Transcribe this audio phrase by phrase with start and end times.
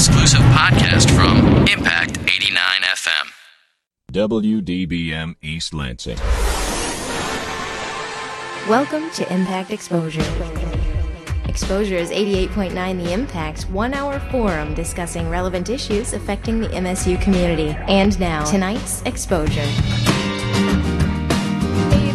[0.00, 1.36] exclusive podcast from
[1.68, 3.26] Impact 89 FM.
[4.10, 6.16] WDBM East Lansing.
[8.66, 10.24] Welcome to Impact Exposure.
[11.44, 17.76] Exposure is 88.9 The Impact's one hour forum discussing relevant issues affecting the MSU community.
[17.86, 20.29] And now, tonight's Exposure.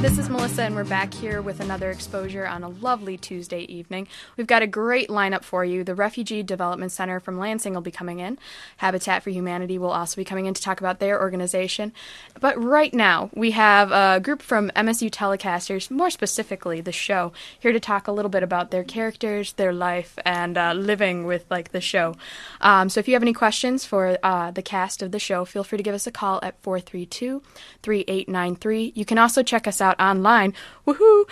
[0.02, 4.08] This is Melissa, and we're back here with another exposure on a lovely Tuesday evening.
[4.38, 5.84] We've got a great lineup for you.
[5.84, 8.38] The Refugee Development Center from Lansing will be coming in.
[8.78, 11.92] Habitat for Humanity will also be coming in to talk about their organization.
[12.40, 17.72] But right now, we have a group from MSU Telecasters, more specifically the show, here
[17.72, 21.72] to talk a little bit about their characters, their life, and uh, living with like
[21.72, 22.16] the show.
[22.62, 25.64] Um, so if you have any questions for uh, the cast of the show, feel
[25.64, 27.42] free to give us a call at 432
[27.82, 28.92] 3893.
[28.94, 30.54] You can also check us out online,
[30.88, 31.26] woohoo,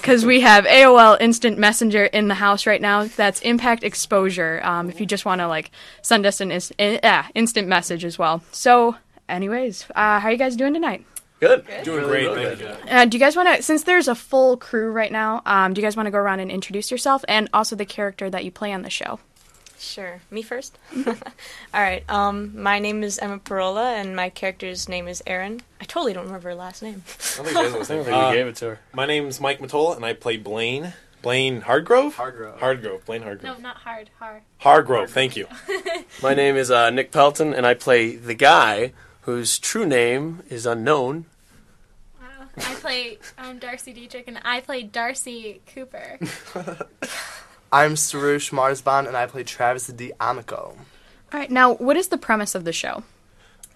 [0.00, 3.04] because we have AOL Instant Messenger in the house right now.
[3.04, 4.60] That's Impact Exposure.
[4.64, 5.70] Um, if you just want to like
[6.02, 8.42] send us an is- in- uh, instant message as well.
[8.52, 8.96] So,
[9.28, 11.04] anyways, uh, how are you guys doing tonight?
[11.40, 11.64] Good.
[11.84, 12.66] Doing great, thank you.
[12.90, 15.80] Uh, do you guys want to, since there's a full crew right now, um, do
[15.80, 18.50] you guys want to go around and introduce yourself and also the character that you
[18.50, 19.20] play on the show?
[19.80, 20.20] Sure.
[20.30, 20.78] Me first?
[21.06, 21.14] All
[21.72, 22.04] right.
[22.08, 25.62] Um, my name is Emma Parola, and my character's name is Erin.
[25.80, 27.02] I totally don't remember her last name.
[27.38, 28.80] I don't think she has a I don't think Uh, we gave it to her.
[28.92, 30.92] My name's Mike Matola, and I play Blaine.
[31.22, 32.12] Blaine Hardgrove?
[32.12, 32.58] Hardgrove.
[32.58, 33.04] Hardgrove.
[33.06, 33.42] Blaine Hardgrove.
[33.42, 34.10] No, not hard.
[34.18, 34.42] Hard.
[34.58, 35.46] Hargrove, thank you.
[36.22, 38.92] My name is uh, Nick Pelton, and I play the guy
[39.22, 41.24] whose true name is unknown.
[42.20, 42.48] Wow.
[42.58, 43.18] I play.
[43.38, 46.18] I'm Darcy Dietrich, and I play Darcy Cooper.
[47.72, 50.76] I'm Sarush Marsban, and I play Travis the Amico.
[51.32, 51.50] All right.
[51.50, 53.04] Now, what is the premise of the show?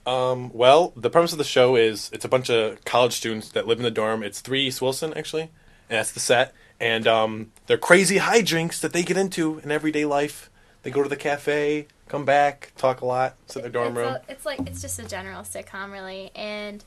[0.06, 3.66] Um, well, the premise of the show is it's a bunch of college students that
[3.66, 4.22] live in the dorm.
[4.22, 6.52] It's three East Wilson, actually, and that's the set.
[6.80, 10.50] And um, they're crazy hijinks that they get into in everyday life.
[10.82, 13.96] They go to the cafe, come back, talk a lot, sit in their dorm it's,
[13.96, 14.14] room.
[14.14, 16.84] a- it's like it's just a general sitcom, really, and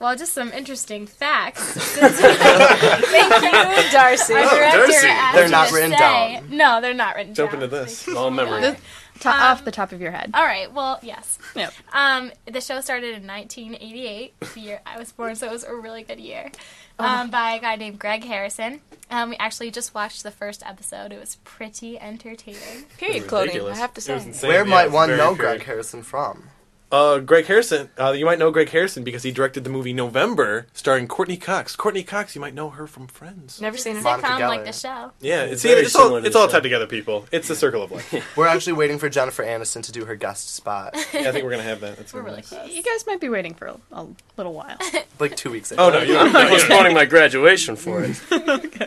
[0.00, 1.62] well, just some interesting facts.
[1.62, 4.34] Since- Thank you, Darcy.
[4.34, 5.06] Our director Darcy.
[5.06, 6.56] asked They're not to written say- down.
[6.56, 7.36] No, they're not written down.
[7.36, 7.62] Jump down.
[7.62, 8.08] into this.
[8.08, 8.60] All in memory.
[8.62, 8.76] To-
[9.22, 10.30] Um, off the top of your head.
[10.32, 10.72] All right.
[10.72, 11.38] Well, yes.
[11.54, 11.74] Yep.
[11.92, 15.74] Um, the show started in 1988, the year I was born, so it was a
[15.74, 16.50] really good year.
[16.98, 17.04] Oh.
[17.04, 18.80] Um, by a guy named Greg Harrison.
[19.10, 21.12] Um, we actually just watched the first episode.
[21.12, 22.86] It was pretty entertaining.
[22.96, 23.78] Period clothing, I ridiculous.
[23.78, 24.14] have to It say.
[24.14, 24.48] insane.
[24.48, 25.56] Where Yeah, might it's one very know period.
[25.58, 26.48] Greg Harrison from?
[26.92, 27.88] Uh, Greg Harrison.
[27.98, 31.76] Uh, you might know Greg Harrison because he directed the movie November, starring Courteney Cox.
[31.76, 33.60] Courteney Cox, you might know her from Friends.
[33.60, 34.02] Never seen it.
[34.02, 35.12] Monica Sitcom like the show.
[35.20, 36.52] Yeah, It's it's, very it's all similar to it's the all show.
[36.54, 37.26] tied together, people.
[37.30, 38.12] It's the circle of life.
[38.36, 41.50] We're actually waiting for Jennifer Aniston to do her guest spot, yeah, I think we're
[41.50, 41.96] gonna have that.
[41.96, 42.48] That's We're gonna be really nice.
[42.48, 42.70] close.
[42.76, 44.76] You guys might be waiting for a, a little while.
[45.20, 45.86] like two weeks ago.
[45.86, 46.48] Oh no, you I'm don't.
[46.48, 48.20] postponing my graduation for it.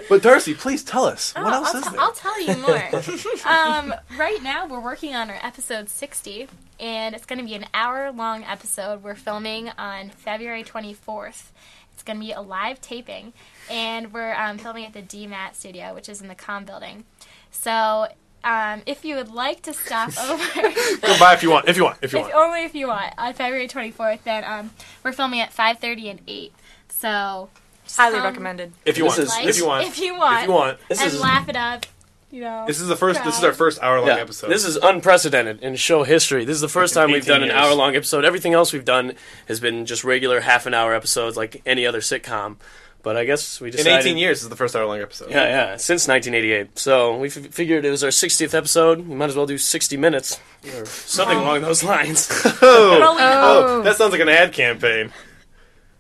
[0.10, 2.00] But Darcy, please tell us what Oh, else I'll, is t- there?
[2.02, 3.48] I'll tell you more.
[3.50, 6.48] um, right now, we're working on our episode 60,
[6.84, 9.02] and it's going to be an hour long episode.
[9.04, 11.46] We're filming on February 24th.
[11.94, 13.32] It's going to be a live taping,
[13.72, 17.06] and we're um, filming at the DMAT studio, which is in the Com building.
[17.52, 18.08] So,
[18.44, 20.62] um, if you would like to stop over,
[21.02, 21.70] Go by if you want.
[21.70, 22.00] If you want.
[22.02, 22.36] If you if, want.
[22.36, 24.72] only if you want, on February 24th, then um,
[25.04, 26.52] we're filming at 5:30 and 8.
[26.90, 27.50] So,
[27.96, 28.74] Highly come recommended.
[28.86, 29.24] If you This want.
[29.24, 29.88] is- like, if you want.
[29.88, 30.78] if you want, If you want.
[30.90, 31.86] This and is laugh it up.
[32.34, 33.24] You know, This is the first.
[33.24, 34.48] This is our first hour long yeah, episode.
[34.50, 36.46] This is unprecedented in show history.
[36.46, 37.58] This is the first time we've 18 done an years.
[37.60, 38.26] hour long episode.
[38.26, 39.14] Everything else we've done
[39.48, 42.56] has been just regular half an hour episodes like any other sitcom.
[43.04, 44.38] But I guess we just in decided 18 years.
[44.40, 45.30] This is the first hour long episode.
[45.30, 46.80] Yeah, yeah, since 1988.
[46.80, 49.08] So we f- figured it was our 60th episode.
[49.08, 50.40] We might as well do 60 minutes
[50.76, 52.28] or something along those lines.
[52.64, 53.18] Oh, Oh.
[53.20, 55.12] oh, that sounds like an ad campaign.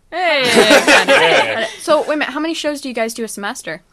[0.10, 1.68] Hey.
[1.80, 2.30] so, wait a minute.
[2.34, 3.84] How many shows do you guys do a semester?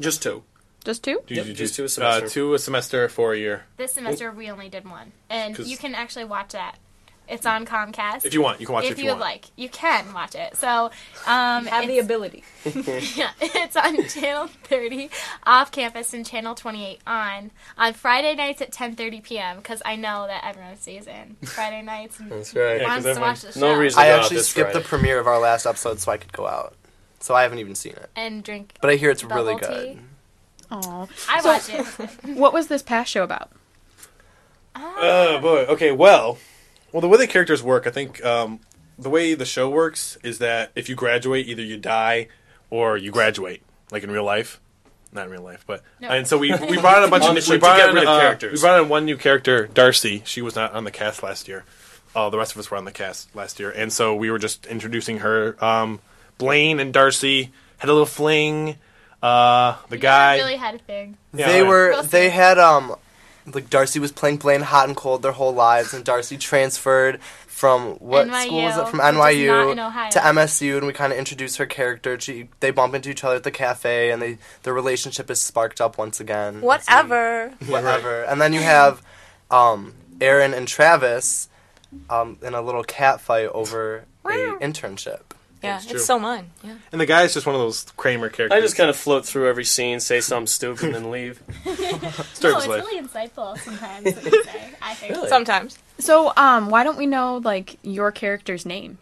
[0.00, 0.42] just two.
[0.84, 1.20] Just two?
[1.26, 2.26] Do Yep, you just two a semester.
[2.26, 3.64] Uh, two a semester for a year.
[3.78, 6.76] This semester we only did one, and 'Cause- you can actually watch that.
[7.26, 8.26] It's on Comcast.
[8.26, 9.32] If you want, you can watch it if if you you would want.
[9.32, 10.58] like, you can watch it.
[10.58, 10.90] So,
[11.26, 12.44] um, Have the it's- ability.
[13.16, 15.08] yeah, it's on channel 30
[15.46, 19.56] off campus and channel 28 on on Friday nights at 10:30 p.m.
[19.56, 22.82] Because I know that everyone stays in Friday nights and That's right.
[22.82, 24.36] Yeah, 'cause wants to everyone- watch the show No reason I to go out actually
[24.36, 26.74] this skipped the premiere of our last episode so I could go out.
[27.20, 28.10] So I haven't even seen it.
[28.14, 28.74] and drink.
[28.82, 29.66] But I hear it's bubble really tea.
[29.94, 29.98] good.
[30.74, 31.08] Oh.
[31.28, 32.10] I So- watch it.
[32.36, 33.50] What was this past show about?
[34.76, 35.60] Oh boy.
[35.72, 35.92] Okay.
[35.92, 36.38] Well,
[36.92, 38.60] well, the way the characters work, I think um,
[38.98, 42.28] the way the show works is that if you graduate, either you die
[42.70, 44.60] or you graduate, like in real life.
[45.12, 46.08] Not in real life, but No.
[46.08, 48.60] and so we we brought in a bunch of Like, we brought in, uh, characters.
[48.60, 50.22] We brought in one new character, Darcy.
[50.24, 51.64] She was not on the cast last year.
[52.16, 54.38] Uh, the rest of us were on the cast last year, and so we were
[54.40, 55.56] just introducing her.
[55.64, 56.00] Um,
[56.38, 58.76] Blaine and Darcy had a little fling.
[59.24, 60.36] Uh, the You guy.
[60.36, 61.16] really had a thing.
[61.32, 61.68] Yeah, they right.
[61.68, 62.94] were they had um
[63.46, 67.94] like Darcy was playing Blaine hot and cold their whole lives, and Darcy transferred from
[67.96, 68.88] what school was it?
[68.88, 70.10] From NYU not in Ohio.
[70.10, 72.18] to MSU, and we kind of introduced her character.
[72.20, 75.80] She they bump into each other at the cafe, and they their relationship is sparked
[75.80, 76.60] up once again.
[76.60, 77.52] Whatever.
[77.66, 78.24] whatever.
[78.24, 79.02] And then you have
[79.50, 81.48] um, Erin and Travis
[82.10, 84.28] um, in a little cat fight over a
[84.60, 85.20] internship.
[85.64, 86.00] Yeah, That's it's true.
[86.00, 86.50] so mine.
[86.62, 86.76] Yeah.
[86.92, 88.56] And the guy's just one of those Kramer characters.
[88.56, 91.42] I just kind of float through every scene, say something stupid, and then leave.
[91.64, 92.68] No, it's life.
[92.84, 94.04] really insightful sometimes.
[94.14, 94.70] what you say.
[94.82, 95.14] I think.
[95.14, 95.28] Really?
[95.28, 95.78] Sometimes.
[95.98, 98.98] So, um, why don't we know like your character's name?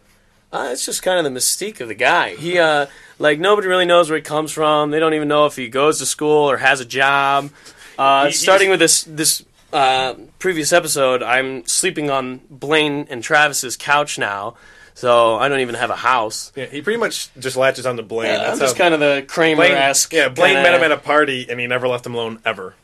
[0.51, 2.35] Uh, it's just kind of the mystique of the guy.
[2.35, 2.85] He, uh,
[3.19, 4.91] like, nobody really knows where he comes from.
[4.91, 7.49] They don't even know if he goes to school or has a job.
[7.97, 13.07] Uh, He- he starting just- with this this uh, previous episode, I'm sleeping on Blaine
[13.09, 14.53] and Travis's couch now,
[14.93, 16.51] so I don't even have a house.
[16.55, 18.31] Yeah, he pretty much just latches on to Blaine.
[18.31, 20.13] Yeah, That's I'm just kind of the Blaine, Kramer-esque.
[20.13, 22.75] yeah, Blaine kinda- met him at a party and he never left him alone ever.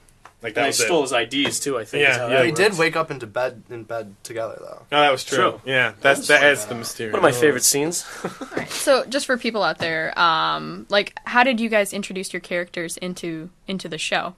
[0.41, 1.29] Like that And he was stole it.
[1.29, 1.77] his IDs too.
[1.77, 2.01] I think.
[2.03, 2.27] Yeah, is yeah.
[2.29, 4.83] that They did wake up into bed in bed together though.
[4.89, 5.37] No, that was true.
[5.37, 5.61] True.
[5.65, 7.07] Yeah, that's that adds the mystery.
[7.07, 8.05] One of my favorite scenes.
[8.69, 12.95] So, just for people out there, um, like, how did you guys introduce your characters
[12.97, 14.35] into into the show?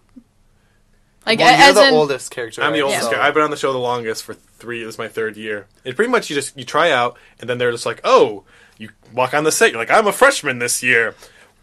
[1.25, 2.63] Like, well, a- you're as the in, oldest character.
[2.63, 3.27] I'm the oldest So- guy.
[3.27, 4.83] I've been on the show the longest for three.
[4.83, 5.67] This is my third year.
[5.83, 8.43] It pretty much you just you try out and then they're just like, oh,
[8.77, 9.71] you walk on the set.
[9.71, 11.15] You're like, I'm a freshman this year.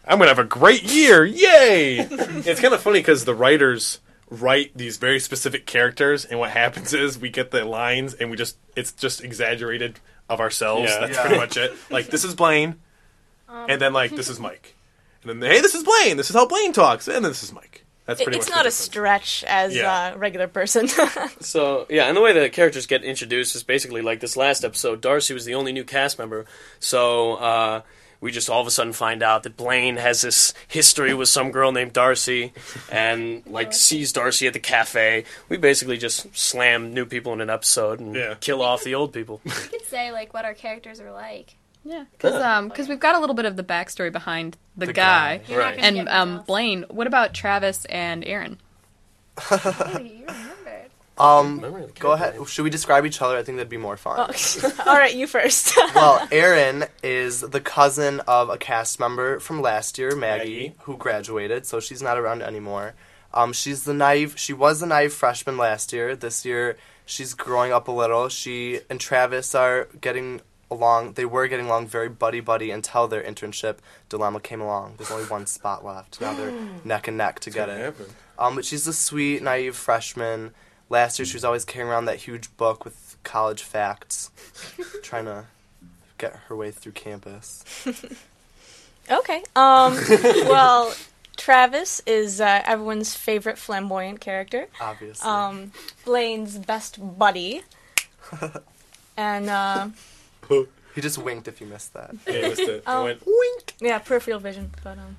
[0.07, 1.25] I'm gonna have a great year.
[1.25, 1.97] Yay!
[2.09, 3.99] it's kind of funny because the writers
[4.31, 8.37] write these very specific characters, and what happens is we get the lines and we
[8.37, 10.89] just it's just exaggerated of ourselves.
[10.89, 10.99] Yeah.
[11.01, 11.21] That's Yeah.
[11.23, 11.73] pretty much it.
[11.91, 12.75] Like this is Blaine,
[13.49, 13.65] um.
[13.69, 14.75] and then like this is Mike,
[15.23, 16.15] and then hey, this is Blaine.
[16.17, 17.83] This is how Blaine talks, and then this is Mike.
[18.09, 20.13] That's It- pretty it's much not the a stretch as Yeah.
[20.15, 20.87] a regular person.
[21.41, 24.99] So yeah, and the way the characters get introduced is basically like this last episode.
[25.01, 26.45] Darcy was the only new cast member,
[26.79, 27.81] so uh,
[28.21, 31.51] we just all of a sudden find out that Blaine has this history with some
[31.51, 32.51] girl named Darcy,
[32.91, 35.23] and like sees Darcy at the cafe.
[35.49, 38.33] We basically just slam new people in an episode and Yeah.
[38.39, 39.39] kill off the old people.
[39.45, 41.55] You could say like what our characters are like.
[41.89, 44.93] Yeah, because um, cause we've got a little bit of the backstory behind the, The
[44.93, 45.37] guy.
[45.37, 45.43] guy.
[45.47, 45.75] You're not Right.
[45.77, 46.47] gonna And um, results.
[46.47, 48.59] Blaine, what about Travis and Erin?
[49.51, 50.55] Ooh, you remembered.
[51.17, 52.35] Um, Remember the go ahead.
[52.47, 53.35] Should we describe each other?
[53.37, 54.19] I think that'd be more fun.
[54.85, 55.75] All right, you first.
[55.95, 60.75] well, Erin is the cousin of a cast member from last year, Maggie, Maggie.
[60.83, 62.93] who graduated, so she's not around anymore.
[63.33, 64.35] Um, she's the naive.
[64.39, 66.15] She was the naive freshman last year.
[66.15, 68.29] This year, she's growing up a little.
[68.29, 70.39] She and Travis are getting
[70.71, 71.13] along.
[71.13, 73.77] They were getting along very buddy buddy until their internship
[74.09, 74.95] dilemma came along.
[74.97, 76.19] There's only one spot left.
[76.21, 77.79] Now they're neck and neck to get it.
[77.79, 78.13] happened?
[78.37, 80.51] Um, but she's a sweet, naive freshman.
[80.89, 84.31] Last year, she was always carrying around that huge book with college facts,
[85.03, 85.45] trying to
[86.17, 87.63] get her way through campus.
[89.11, 89.43] okay.
[89.55, 89.93] Um.
[90.47, 90.93] well,
[91.37, 94.67] Travis is uh, everyone's favorite flamboyant character.
[94.81, 95.71] Obviously, Um,
[96.05, 97.61] Blaine's best buddy.
[99.17, 99.89] And uh,
[100.95, 102.15] he just winked if you missed that.
[102.27, 102.83] Yeah, you missed it.
[102.85, 103.03] I Oh.
[103.05, 103.73] went wink.
[103.81, 104.71] yeah, peripheral vision.
[104.83, 105.17] But um,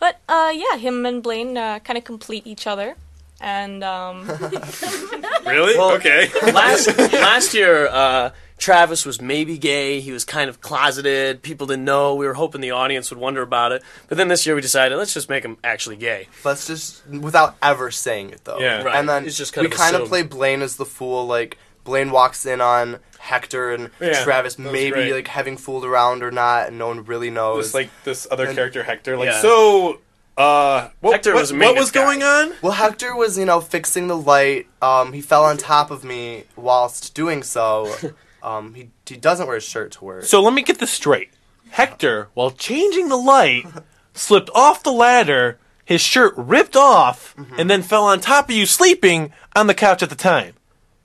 [0.00, 2.96] but uh, yeah, him and Blaine uh, kind of complete each other.
[3.40, 4.26] And um,
[5.46, 5.76] Really?
[5.76, 6.30] Well- okay.
[6.52, 10.00] last last year, uh, Travis was maybe gay.
[10.00, 11.42] He was kind of closeted.
[11.42, 12.14] People didn't know.
[12.14, 13.82] We were hoping the audience would wonder about it.
[14.08, 16.28] But then this year, we decided let's just make him actually gay.
[16.44, 18.58] Let's just without ever saying it though.
[18.60, 18.82] Yeah.
[18.82, 18.94] Right.
[18.96, 21.26] And then It's just kind we of kind of play Blaine as the fool.
[21.26, 25.12] Like Blaine walks in on Hector and Yeah, Travis, maybe great.
[25.12, 27.66] like having fooled around or not, and no one really knows.
[27.66, 29.16] This like this other And- character Hector.
[29.16, 29.40] Like Yeah.
[29.40, 30.00] so.
[30.36, 32.54] Uh, what, Hector what, was what maintenance was going on?
[32.60, 34.66] Well, Hector was, you know, fixing the light.
[34.82, 37.94] Um, he fell on top of me whilst doing so.
[38.42, 40.24] Um, he he doesn't wear a shirt to work.
[40.24, 41.30] So let me get this straight.
[41.70, 43.64] Hector, while changing the light,
[44.12, 45.58] slipped off the ladder.
[45.86, 50.02] His shirt ripped off, and then fell on top of you, sleeping on the couch
[50.02, 50.52] at the time.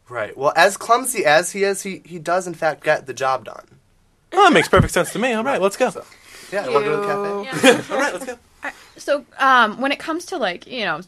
[0.10, 0.36] Right.
[0.36, 3.66] Well, as clumsy as he is, he he does in fact get the job done.
[4.34, 5.34] Well, that makes perfect sense to me.
[5.34, 5.92] All right, let's go.
[6.52, 6.68] Yeah.
[6.70, 7.94] Want to go to the cafe?
[7.94, 8.38] All right, let's go.
[8.98, 11.02] So, um, when it comes to like you know,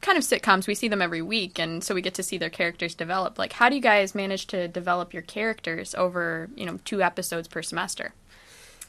[0.00, 2.50] kind of sitcoms, we see them every week, and so we get to see their
[2.50, 3.38] characters develop.
[3.38, 7.46] Like, how do you guys manage to develop your characters over you know two episodes
[7.48, 8.12] per semester?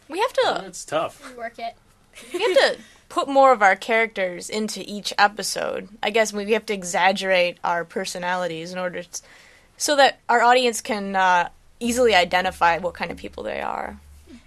[0.09, 1.29] we have to It's tough.
[1.29, 1.75] We work it.
[2.33, 5.89] we have to put more of our characters into each episode.
[6.01, 9.21] I guess we have to exaggerate our personalities in order to,
[9.77, 13.99] so that our audience can uh, easily identify what kind of people they are,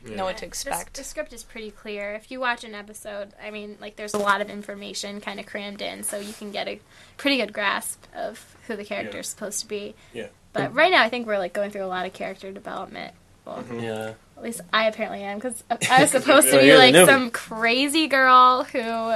[0.04, 0.94] know what to expect.
[0.96, 2.12] the script is pretty clear.
[2.14, 5.46] If you watch an episode, I mean, like there's a lot of information kind of
[5.46, 6.80] crammed in, so you can get a
[7.16, 9.94] pretty good grasp of who the character is supposed to be.
[10.12, 10.26] Yeah.
[10.52, 13.14] But right now, I think we're like going through a lot of character development.
[13.44, 14.14] Well, Yeah.
[14.36, 18.64] at least I apparently am because I was supposed to be like some crazy girl
[18.64, 19.14] who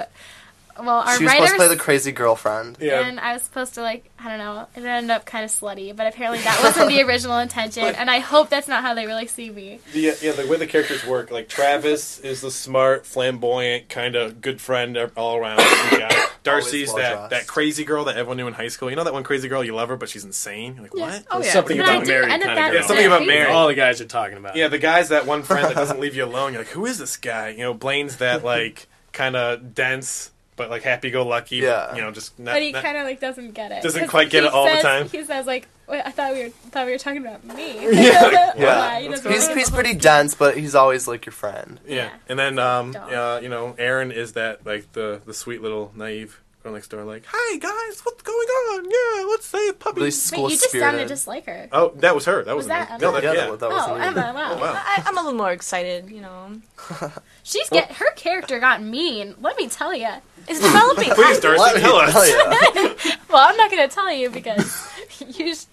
[0.78, 2.78] well, our she was writers supposed to play the crazy girlfriend.
[2.80, 3.06] Yeah.
[3.06, 4.66] and I was supposed to like I don't know.
[4.76, 8.18] It ended up kind of slutty, but apparently that wasn't the original intention, and I
[8.20, 9.80] hope that's not how they really see me.
[9.92, 14.40] The, yeah, the way the characters work, like Travis is the smart, flamboyant, kind of
[14.40, 15.60] good friend all around.
[15.94, 16.00] You
[16.42, 17.30] Darcy's Always that, well-dressed.
[17.30, 18.90] that crazy girl that everyone knew in high school.
[18.90, 20.74] You know that one crazy girl you love her, but she's insane.
[20.74, 21.06] You're like Yeah.
[21.06, 21.26] what?
[21.30, 21.52] Oh yeah.
[21.52, 22.74] Something But about do Mary kind of girl.
[22.74, 23.32] Yeah, something about crazy.
[23.32, 23.50] Mary.
[23.50, 24.54] All the guys are talking about.
[24.54, 26.52] Yeah, the guy's that one friend that doesn't leave you alone.
[26.52, 27.50] You're like, who is this guy?
[27.50, 31.56] You know, Blaine's that like kind of dense, but like happy-go-lucky.
[31.56, 31.86] Yeah.
[31.88, 33.82] But, you know, just not, But he kind of like doesn't get it.
[33.82, 35.08] Doesn't quite get it all the time.
[35.08, 37.74] He says like, Wait, I thought we were thought we were talking about me.
[37.94, 38.52] Yeah.
[38.56, 41.78] Yeah, he He's he's pretty whole dense, but he's always like your friend.
[41.86, 41.94] Yeah.
[41.94, 42.10] Yeah.
[42.28, 43.12] And then um Dog.
[43.12, 47.04] uh, you know, Erin is that like the the sweet little naive girl next door
[47.04, 48.84] like, "Hi guys, what's going on?
[48.86, 50.90] Yeah, let's save puppies." Really Wait, school you just spirited.
[50.90, 51.68] sounded just like her.
[51.70, 52.42] Oh, that was her.
[52.42, 52.90] That was, Was that.
[52.90, 52.98] Emma?
[53.00, 53.50] No, that, yeah, yeah.
[53.50, 54.00] that, that was Oh, me.
[54.00, 54.32] Emma!
[54.34, 54.52] Wow.
[54.54, 54.72] Oh, wow.
[54.74, 56.60] I, I'm a little more excited, you know.
[57.42, 59.34] She's get her character got mean.
[59.40, 60.08] Let me tell you.
[60.48, 61.10] It's developing.
[61.10, 63.18] Please, Darcy, Let tell us.
[63.28, 64.88] Well, I'm not going to tell you because
[65.26, 65.64] you, sh-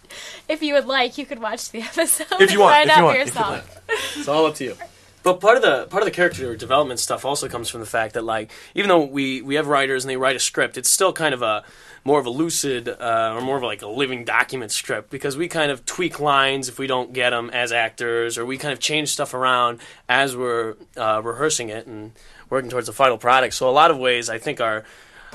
[0.49, 2.25] if you would like, you could watch the episode.
[2.41, 4.17] If you want, and find if out you want, for if you yourself.
[4.17, 4.75] It's all up to you.
[5.23, 8.15] But part of the part of the character development stuff also comes from the fact
[8.15, 11.13] that like even though we we have writers and they write a script, it's still
[11.13, 11.63] kind of a
[12.03, 15.47] more of a lucid uh, or more of like a living document script because we
[15.47, 18.79] kind of tweak lines if we don't get them as actors or we kind of
[18.79, 22.13] change stuff around as we're uh, rehearsing it and
[22.49, 23.53] working towards the final product.
[23.53, 24.83] So a lot of ways I think our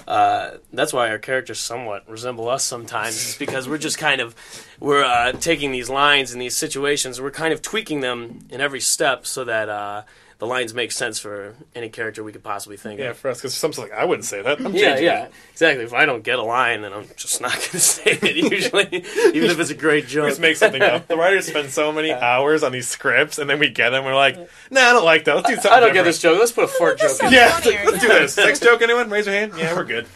[0.06, 4.34] uh, that's why our characters somewhat resemble us sometimes is because we're just kind of
[4.80, 7.20] we're uh, taking these lines and these situations.
[7.20, 10.02] We're kind of tweaking them in every step so that uh,
[10.38, 13.04] the lines make sense for any character we could possibly think of.
[13.04, 14.60] Yeah, of for us, because something's like, I wouldn't say that.
[14.60, 15.32] I'm yeah changing yeah it.
[15.52, 18.36] exactly if i don't get a line then i'm just not going to say it
[18.52, 18.86] usually
[19.34, 21.06] even if it's a great joke Just make something up.
[21.08, 24.04] The writers spend so many hours on these scripts, and then we get them.
[24.04, 24.36] We're like,
[24.70, 25.36] Nah, I don't like that.
[25.36, 25.72] Let's do something.
[25.72, 28.08] i don't get this joke let's put a fart joke in Yeah, funnier, let's do
[28.08, 28.34] this.
[28.34, 29.08] Sex joke, anyone?
[29.08, 29.52] Raise your hand.
[29.56, 30.06] Yeah, we're good.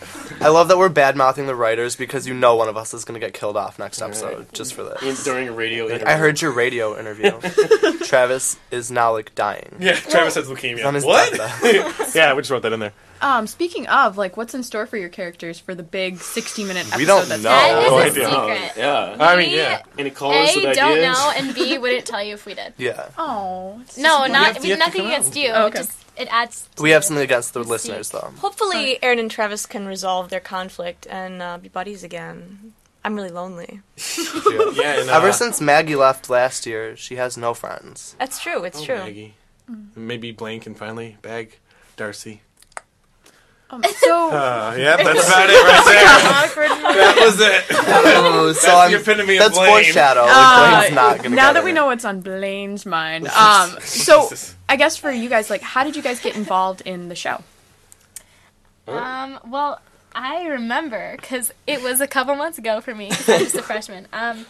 [0.40, 3.04] I love that we're bad mouthing the writers because you know one of us is
[3.04, 5.24] gonna get killed off next episode just for in- this.
[5.24, 7.30] during a radio interview I heard your radio interview.
[8.04, 9.76] Travis is now like dying.
[9.78, 10.84] Yeah, Travis has leukemia.
[10.86, 11.32] On his what?
[11.32, 12.08] deathbed.
[12.14, 12.92] yeah, we just wrote that in there.
[13.22, 16.96] Um, speaking of, like, what's in store for your characters for the big sixty-minute episode?
[16.98, 17.50] We don't that's know.
[17.50, 18.30] That is no a idea.
[18.30, 18.72] secret.
[18.82, 19.82] yeah I mean, We, yeah.
[19.98, 22.72] any callers A, with don't ideas know, and B, wouldn't tell you if we did.
[22.78, 23.08] Yeah.
[23.18, 25.18] Oh, No, not to- we, you have nothing come out.
[25.18, 25.50] against you.
[25.50, 25.78] Oh, It okay.
[25.80, 26.68] just it adds.
[26.76, 27.68] to We have something against the mystique.
[27.68, 28.32] listeners though.
[28.38, 32.72] Hopefully, Erin and Travis can resolve their conflict and uh, be buddies again.
[33.04, 33.80] I'm really lonely.
[34.74, 38.14] Yeah, and, uh, Ever since Maggie left last year, she has no friends.
[38.18, 38.64] That's true.
[38.64, 38.96] It's oh, true.
[38.98, 39.34] Maggie.
[39.96, 41.58] Maybe Blaine can finally bag
[41.96, 42.42] Darcy.
[43.72, 46.68] Um, so, Uh, yeah, that's about it right there.
[46.94, 47.64] that was it.
[47.70, 49.70] Oh, so That's I'm, the epitome of that's Blaine.
[49.84, 50.22] foreshadow.
[50.22, 51.64] Like, Uh, Blaine's not gonna now get that her.
[51.64, 54.28] we know what's on Blaine's mind, um, so
[54.68, 57.42] I guess for you guys, like, how did you guys get involved in the show?
[58.88, 59.80] Um, well,
[60.16, 63.10] I remember because it was a couple months ago for me.
[63.10, 64.08] 'cause I was a freshman.
[64.12, 64.46] Um,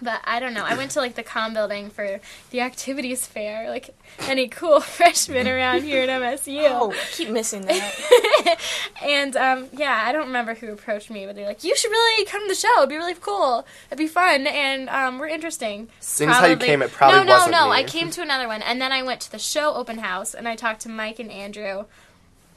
[0.00, 0.64] but I don't know.
[0.64, 3.68] I went to like the com building for the activities fair.
[3.68, 6.66] Like any cool freshmen around here at MSU.
[6.68, 8.58] Oh, I keep missing that.
[9.02, 12.24] and um, yeah, I don't remember who approached me, but they're like, "You should really
[12.26, 12.78] come to the show.
[12.78, 13.66] It'd be really cool.
[13.88, 17.24] It'd be fun, and um, we're interesting." Seeing as how you came, it probably no,
[17.24, 17.70] no, wasn't no.
[17.70, 17.76] me.
[17.76, 20.46] I came to another one, and then I went to the show open house, and
[20.46, 21.86] I talked to Mike and Andrew,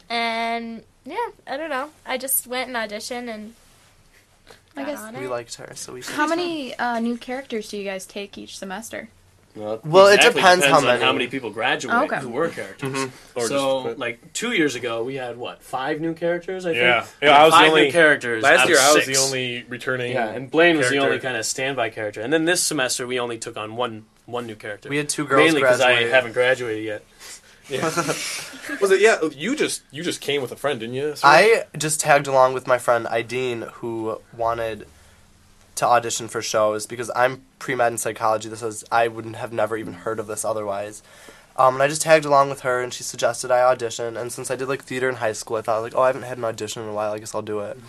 [0.09, 1.89] and yeah, I don't know.
[2.05, 3.55] I just went and auditioned, and
[4.75, 6.01] I guess- We liked her, so we.
[6.01, 9.09] How many uh, new characters do you guys take each semester?
[9.53, 11.03] Well, it exactly depends how on many.
[11.03, 12.19] how many people graduate Okay.
[12.21, 12.89] who were characters.
[12.89, 13.37] Mm-hmm.
[13.39, 16.65] Or so, just- like two years ago, we had what five new characters?
[16.65, 16.77] I think.
[16.83, 17.05] Yeah.
[17.21, 18.43] We Yeah, I was the only- new characters.
[18.43, 19.07] Last year, I was six.
[19.19, 20.13] the only returning.
[20.13, 22.21] Yeah, and Blaine was the only kind of standby character.
[22.21, 24.87] And then this semester, we only took on one one new character.
[24.87, 27.03] We had two girls mainly because I haven't graduated yet.
[28.81, 29.01] Was it?
[29.01, 31.15] Yeah, you just you just came with a friend, didn't you?
[31.23, 34.87] I just tagged along with my friend Ideen, who wanted
[35.75, 38.49] to audition for shows because I'm pre med in psychology.
[38.49, 41.01] This is I wouldn't have never even heard of this otherwise.
[41.57, 44.15] Um, and I just tagged along with her, and she suggested I audition.
[44.15, 46.23] And since I did like theater in high school, I thought like, oh, I haven't
[46.23, 47.11] had an audition in a while.
[47.11, 47.75] I guess I'll do it.
[47.75, 47.83] And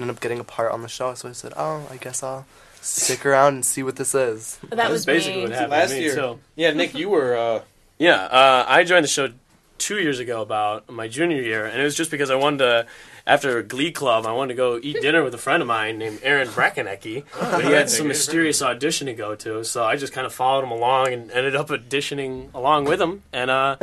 [0.00, 2.46] ended up getting a part on the show, so I said, oh, I guess I'll
[2.80, 4.58] stick around and see what this is.
[4.68, 5.42] That That's was basically me.
[5.48, 6.02] what happened last to me.
[6.02, 6.14] year.
[6.14, 7.36] So, Yeah, Nick, you were.
[7.36, 7.60] uh
[7.98, 9.30] yeah, uh, I joined the show
[9.78, 12.86] two years ago, about my junior year, and it was just because I wanted to.
[13.26, 16.20] After Glee Club, I wanted to go eat dinner with a friend of mine named
[16.22, 20.26] Aaron Brackenecke, but he had some mysterious audition to go to, so I just kind
[20.26, 23.76] of followed him along and ended up auditioning along with him, and uh,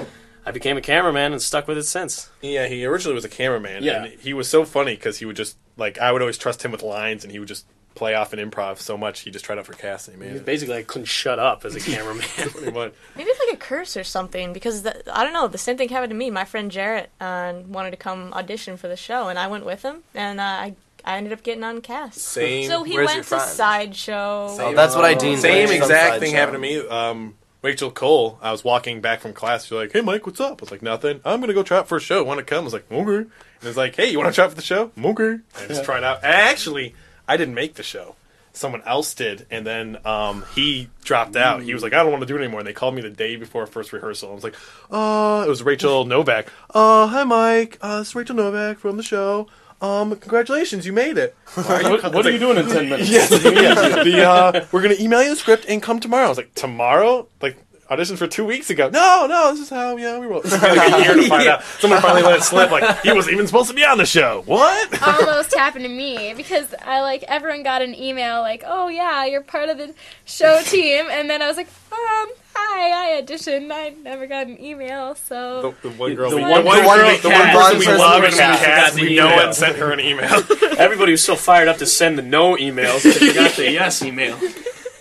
[0.45, 2.29] I became a cameraman and stuck with it since.
[2.41, 3.84] Yeah, he originally was a cameraman.
[3.84, 4.05] Yeah.
[4.05, 6.72] and he was so funny because he would just like I would always trust him
[6.72, 9.57] with lines, and he would just play off an improv so much he just tried
[9.57, 10.19] out for casting.
[10.19, 10.45] Man, He's it.
[10.45, 12.25] basically like couldn't shut up as a cameraman.
[12.35, 12.93] Pretty much.
[13.15, 15.47] Maybe it's like a curse or something because the, I don't know.
[15.47, 16.29] The same thing happened to me.
[16.29, 19.81] My friend Jarrett uh, wanted to come audition for the show, and I went with
[19.81, 20.75] him, and uh, I
[21.05, 22.17] I ended up getting on cast.
[22.19, 22.67] Same.
[22.69, 23.43] So he Where's went to friend?
[23.43, 24.47] sideshow.
[24.59, 25.39] Oh, that's what I deemed.
[25.39, 26.37] Same like, exact thing show.
[26.37, 26.77] happened to me.
[26.87, 28.37] Um, Rachel Cole.
[28.41, 29.63] I was walking back from class.
[29.65, 31.21] She's like, "Hey, Mike, what's up?" I was like, "Nothing.
[31.25, 32.23] I'm gonna go try out for a show.
[32.23, 33.29] Want to come?" I was like, "Okay." And
[33.63, 35.23] it's like, "Hey, you want to try out for the show?" I'm okay.
[35.29, 36.23] And I just tried out.
[36.23, 36.93] Actually,
[37.27, 38.15] I didn't make the show.
[38.53, 41.62] Someone else did, and then um, he dropped out.
[41.62, 43.10] He was like, "I don't want to do it anymore." And they called me the
[43.10, 44.32] day before first rehearsal.
[44.32, 44.55] I was like,
[44.89, 46.48] "Uh, it was Rachel Novak.
[46.74, 47.77] Uh, hi, Mike.
[47.82, 49.48] Uh, it's Rachel Novak from the show.
[49.82, 51.36] Um, congratulations, you made it.
[51.55, 53.10] what, what are you doing in ten minutes?
[53.10, 54.03] Yes, yeah.
[54.03, 56.25] The uh, we're gonna email you the script and come tomorrow.
[56.25, 57.27] I was like, tomorrow?
[57.41, 57.58] Like
[57.89, 58.89] auditioned for two weeks ago.
[58.89, 60.42] No, no, this is how yeah we roll.
[60.42, 61.63] It took me like a year to find out.
[61.80, 62.72] Someone finally let it slip.
[62.72, 64.44] Like he wasn't even supposed to be on the show.
[64.46, 65.01] What?
[65.08, 69.42] almost happened to me because I like everyone got an email like, "Oh yeah, you're
[69.42, 69.94] part of the
[70.25, 73.72] show team," and then I was like, "Um, hi, I auditioned.
[73.72, 76.82] I never got an email, so The, the one girl, The we, one the one,
[76.84, 79.39] girl girl- we the one person we love and we cast, we know email.
[79.46, 80.42] and sent her an email.
[80.77, 84.01] Everybody was so fired up to send the no emails that they got the yes
[84.01, 84.38] email.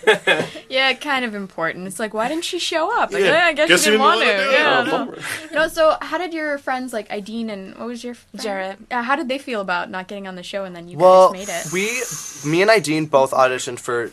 [0.68, 1.86] Yeah, kind of important.
[1.86, 3.12] It's like, why didn't she show up?
[3.12, 3.30] Like, Yeah.
[3.30, 4.26] "Eh, I guess, Guess she didn't didn't want to.
[4.26, 4.52] wanna.
[4.52, 5.04] Yeah, Oh,
[5.52, 5.60] no.
[5.60, 8.42] No, so how did your friends like Ideen and what was your friend?
[8.42, 8.78] Jarrett.
[8.90, 11.32] Uh, how did they feel about not getting on the show and then you Well,
[11.32, 12.44] guys made it?
[12.44, 14.10] we, me and Ideen both auditioned for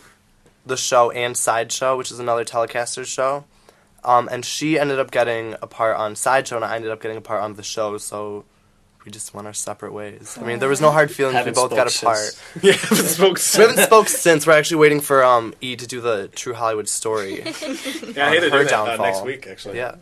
[0.64, 3.44] the show and Sideshow, which is another Telecaster show.
[4.04, 7.16] Um, and she ended up getting a part on Sideshow, and I ended up getting
[7.16, 7.98] a part on the show.
[7.98, 8.44] So
[9.04, 10.38] we just went our separate ways.
[10.40, 11.34] I mean, there was no hard feelings.
[11.36, 12.18] Haven't we both got a spoke part.
[12.18, 12.40] since.
[12.64, 14.46] yeah, haven't spoke We haven't spoke since.
[14.46, 17.42] We're actually waiting for um E to do the True Hollywood story.
[18.12, 19.46] Yeah, I hate to do that uh, next week.
[19.46, 19.96] Actually, yeah,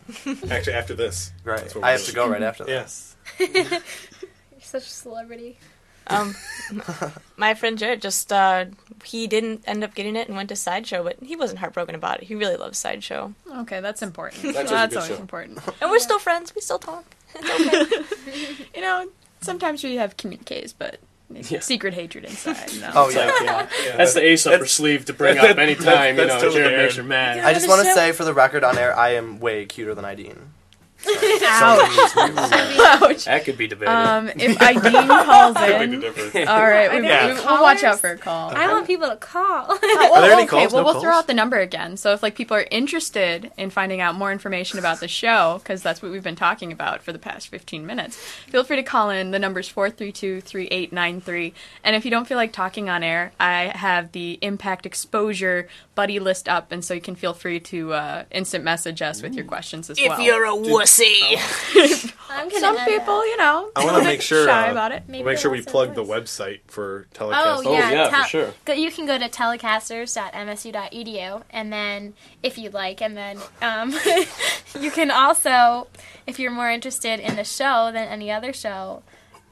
[0.49, 1.61] Actually, after this, right.
[1.77, 3.15] I we're have to go right after this.
[3.39, 3.55] Yes.
[3.71, 3.81] you're
[4.61, 5.57] such a celebrity."
[6.07, 6.35] Um,
[7.37, 8.65] my friend Jared just uh,
[9.03, 12.21] he didn't end up getting it and went to sideshow, but he wasn't heartbroken about
[12.21, 12.25] it.
[12.25, 14.41] He really loves sideshow, okay, that's important.
[14.53, 15.21] That's That's, always show.
[15.21, 15.59] important.
[15.81, 16.53] and we're still friends.
[16.53, 17.05] We still talk.
[18.75, 19.07] You know,
[19.41, 20.97] sometimes we have communiques, but
[21.33, 21.59] Yeah.
[21.59, 22.71] secret hatred inside.
[22.79, 22.91] No.
[22.93, 23.25] Oh yeah.
[23.25, 26.41] Like, yeah, that's the ace up her sleeve to bring up anytime you know that's
[26.43, 27.39] totally Jared makes her mad.
[27.39, 27.95] I just want to show?
[27.95, 30.37] say for the record on air, I am way cuter than Ideen.
[31.07, 32.17] Ouch.
[32.17, 33.25] Ouch.
[33.25, 33.91] That could be debated.
[33.91, 37.27] Um, if Ideen calls Big in, all right, we, Yeah.
[37.27, 38.51] we, will watch out for a call.
[38.55, 39.65] I want people to call.
[39.69, 40.73] Oh, Are there any okay, calls?
[40.73, 41.97] well, No we'll throw out the number again.
[41.97, 45.81] So if like people are interested in finding out more information about the show, because
[45.81, 49.09] that's what we've been talking about for the past 15 minutes, feel free to call
[49.09, 49.31] in.
[49.31, 51.53] The number's 432-3893.
[51.83, 56.19] And if you don't feel like talking on air, I have the Impact Exposure buddy
[56.19, 59.45] list up, and so you can feel free to uh, instant message us with your
[59.45, 60.19] questions as well.
[60.19, 60.90] If you're a wussy,
[62.29, 63.27] I'm Some people, that.
[63.29, 64.45] you know, I want little to make sure.
[64.45, 65.03] shy uh, about it.
[65.07, 67.63] Maybe Make sure we plug the website for telecast.
[67.65, 68.53] Oh, yeah, yeah, for sure.
[68.65, 73.93] go- You can go to telecasters.msu.edu, and then if you'd like, and then um,
[74.79, 75.87] you can also,
[76.27, 79.03] if you're more interested in the show than any other show,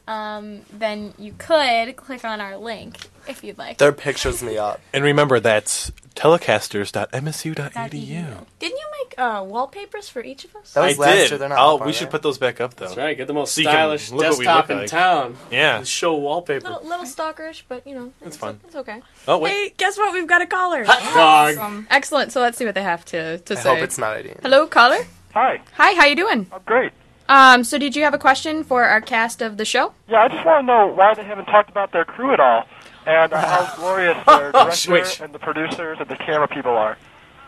[0.08, 2.98] um, then you could click on our link
[3.28, 3.78] if you'd like.
[3.78, 4.80] Their pictures me up.
[4.94, 8.46] And remember, that's telecasters.msu.edu.
[8.60, 10.74] Didn't you make uh, wallpapers for each of us?
[10.74, 11.30] That I last did.
[11.30, 11.38] year.
[11.38, 11.98] They're not oh, up, are we they?
[11.98, 12.86] should put those back up though.
[12.86, 13.16] That's right.
[13.18, 14.88] Get the most So you can stylish look what we desktop look in like.
[14.90, 15.38] town.
[15.52, 16.68] Yeah, The show wallpaper.
[16.70, 18.60] little, little stalkerish, but you know, it's fun.
[18.66, 19.02] it's okay.
[19.28, 20.14] Oh wait, Hey, guess what?
[20.14, 20.84] We've got a caller.
[20.86, 21.86] Dog.
[21.90, 22.32] Excellent.
[22.32, 23.70] So let's see what they have to, to I say.
[23.70, 24.40] hope it's not Ideen.
[24.42, 25.06] Hello, caller.
[25.34, 26.48] Hi, Hi, how you doing?
[26.52, 26.92] I'm great.
[27.28, 29.94] Um, so did you have a question for our cast of the show?
[30.08, 32.64] Yeah, I just want to know why they haven't talked about their crew at all,
[33.06, 35.20] and how glorious their director wait.
[35.20, 36.98] and the producers and the camera people are.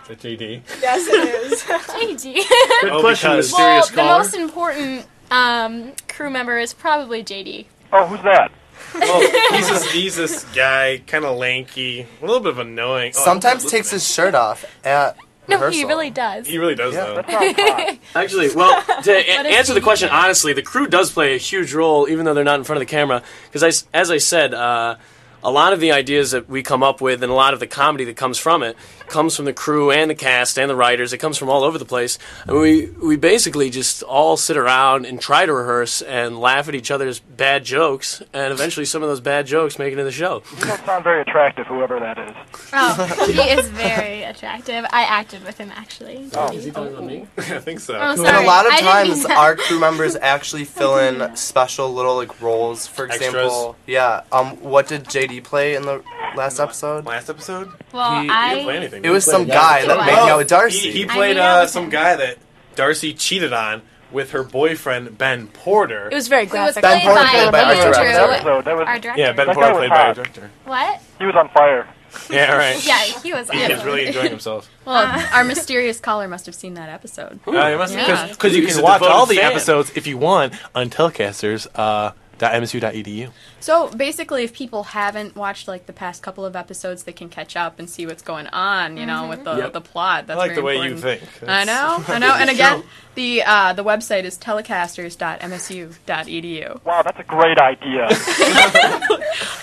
[0.07, 0.61] The JD.
[0.81, 1.61] yes, it is.
[1.63, 2.33] JD.
[2.81, 4.17] Good Oh, question, because- well, the caller.
[4.19, 7.65] most important um, crew member is probably JD.
[7.93, 8.51] Oh, who's that?
[8.93, 9.21] Well,
[9.53, 13.13] he's this, he's this guy, kind of lanky, a little bit of annoying.
[13.15, 15.15] Oh, Sometimes hope takes his shirt off at
[15.47, 15.79] No, rehearsal.
[15.79, 16.45] he really does.
[16.45, 17.05] He really does Yeah.
[17.05, 17.15] though.
[17.21, 17.97] That sounds hot.
[18.21, 20.19] Actually, well, to a- answer the question doing?
[20.19, 22.85] honestly, the crew does play a huge role, even though they're not in front of
[22.87, 23.23] the camera.
[23.45, 24.95] Because, I s as I said, uh,
[25.41, 27.67] a lot of the ideas that we come up with and a lot of the
[27.67, 28.75] comedy that comes from it
[29.11, 31.13] comes from the crew and the cast and the writers.
[31.13, 32.17] It comes from all over the place.
[32.47, 36.73] And we, we basically just all sit around and try to rehearse and laugh at
[36.75, 38.23] each other's bad jokes.
[38.33, 40.41] And eventually, some of those bad jokes make it into the show.
[40.57, 42.35] You don't sound very attractive, whoever that is.
[42.73, 44.85] Oh, he is very attractive.
[44.91, 46.29] I acted with him actually.
[46.33, 46.51] Oh.
[46.53, 47.27] Is he talking about me?
[47.37, 47.95] I think so.
[47.95, 51.35] Oh, And a lot of I didn't mean times, our crew members actually fill in
[51.35, 52.87] special little like roles.
[52.87, 54.23] For example, yeah.
[54.31, 56.01] Um, what did JD play in the
[56.35, 57.05] last episode?
[57.05, 59.00] Last episode, Well, he, I he didn't play anything.
[59.03, 60.91] It was some guy that made me out with Darcy.
[60.91, 62.37] He, he played uh, some guy that
[62.75, 66.09] Darcy cheated on with her boyfriend Ben Porter.
[66.09, 66.81] It was very Who graphic.
[66.81, 68.03] Ben played Porter by played by our director.
[68.03, 69.13] That was our director.
[69.17, 70.51] yeah, Ben That Porter guy was played by our director.
[70.65, 71.01] What?
[71.19, 71.87] he was on fire.
[72.29, 72.85] Yeah, right.
[72.85, 73.49] Yeah, he was.
[73.49, 74.69] He was really enjoying himself.
[74.85, 77.39] Well, our mysterious caller must have seen that episode.
[77.47, 78.27] Uh, it must Yeah.
[78.27, 79.51] because you can watch all the fan.
[79.51, 81.67] episodes if you want on Telecasters.
[81.73, 82.11] Uh,
[82.41, 83.29] .msu.edu.
[83.59, 87.55] So basically, if people haven't watched like the past couple of episodes, they can catch
[87.55, 88.97] up and see what's going on.
[88.97, 89.73] You know, with the Yep.
[89.73, 90.27] the plot.
[90.27, 91.21] That's I like the very way you important.
[91.29, 91.49] think.
[91.49, 92.33] I know, I know.
[92.35, 92.83] And again,
[93.15, 96.83] the uh, the website is telecasters.msu.edu.
[96.83, 98.03] Wow, that's a great idea.
[99.09, 99.17] All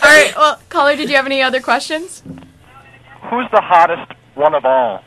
[0.05, 0.33] right.
[0.37, 2.23] Well, caller, did you have any other questions?
[3.31, 5.03] Who's the hottest one of all?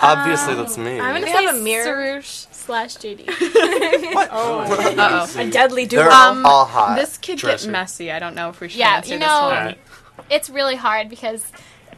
[0.00, 1.00] Obviously, that's me.
[1.00, 2.20] I'm gonna We say have a mirror.
[2.20, 3.28] Sarush slash JD.
[3.28, 5.32] Uh oh.
[5.38, 6.02] A deadly duo.
[6.02, 6.96] They're Um, all hot.
[6.96, 7.66] This could Dresser.
[7.66, 8.10] get messy.
[8.12, 9.74] I don't know if we should Yeah, answer you this know- one.
[10.30, 11.44] it's really hard because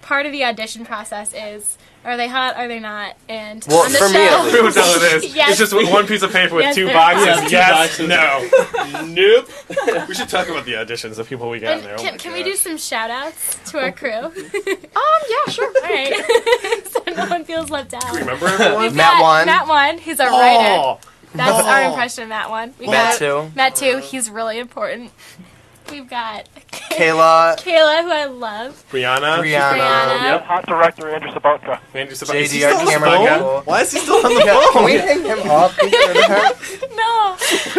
[0.02, 3.14] part of the audition process is are they hot, are they not?
[3.28, 4.56] And Well, on the for me show, at least.
[4.56, 5.34] Who knows it is?
[5.36, 5.50] Yes.
[5.50, 7.26] It's just one piece of paper with Yes, two boxes.
[7.28, 7.44] hot.
[7.48, 8.08] two yes, boxes.
[8.08, 9.04] no,
[9.98, 10.08] nope.
[10.08, 11.94] we should talk about the auditions, the people we got in there.
[11.98, 14.10] Oh can, my can we do some shout outs to our crew?
[14.12, 14.32] Um.
[15.30, 15.52] Yeah.
[15.52, 15.66] Sure.
[15.66, 16.84] All right.
[16.90, 18.14] so no one feels left out.
[18.14, 18.96] Remember everyone?
[18.96, 19.46] Matt one.
[19.46, 20.82] Matt one, who's our writer.
[20.82, 20.98] Oh,
[21.34, 22.74] That's our impression of Matt one.
[22.78, 23.52] We Matt got two.
[23.54, 25.12] Matt two, he's really important.
[25.90, 28.84] We've got Kayla, Kayla, who I love.
[28.90, 29.38] Brianna.
[29.38, 30.22] Brianna, Brianna.
[30.22, 30.42] Yep.
[30.44, 31.80] Hot director Andrew Sabatka.
[31.94, 33.24] Andrew Sabat- JD, Is he still our on the camera phone?
[33.26, 33.60] guy.
[33.64, 34.84] Why is he still on the Yeah, can phone?
[34.84, 35.72] we hang him up?
[35.80, 36.94] Get rid of her?
[36.94, 37.36] No,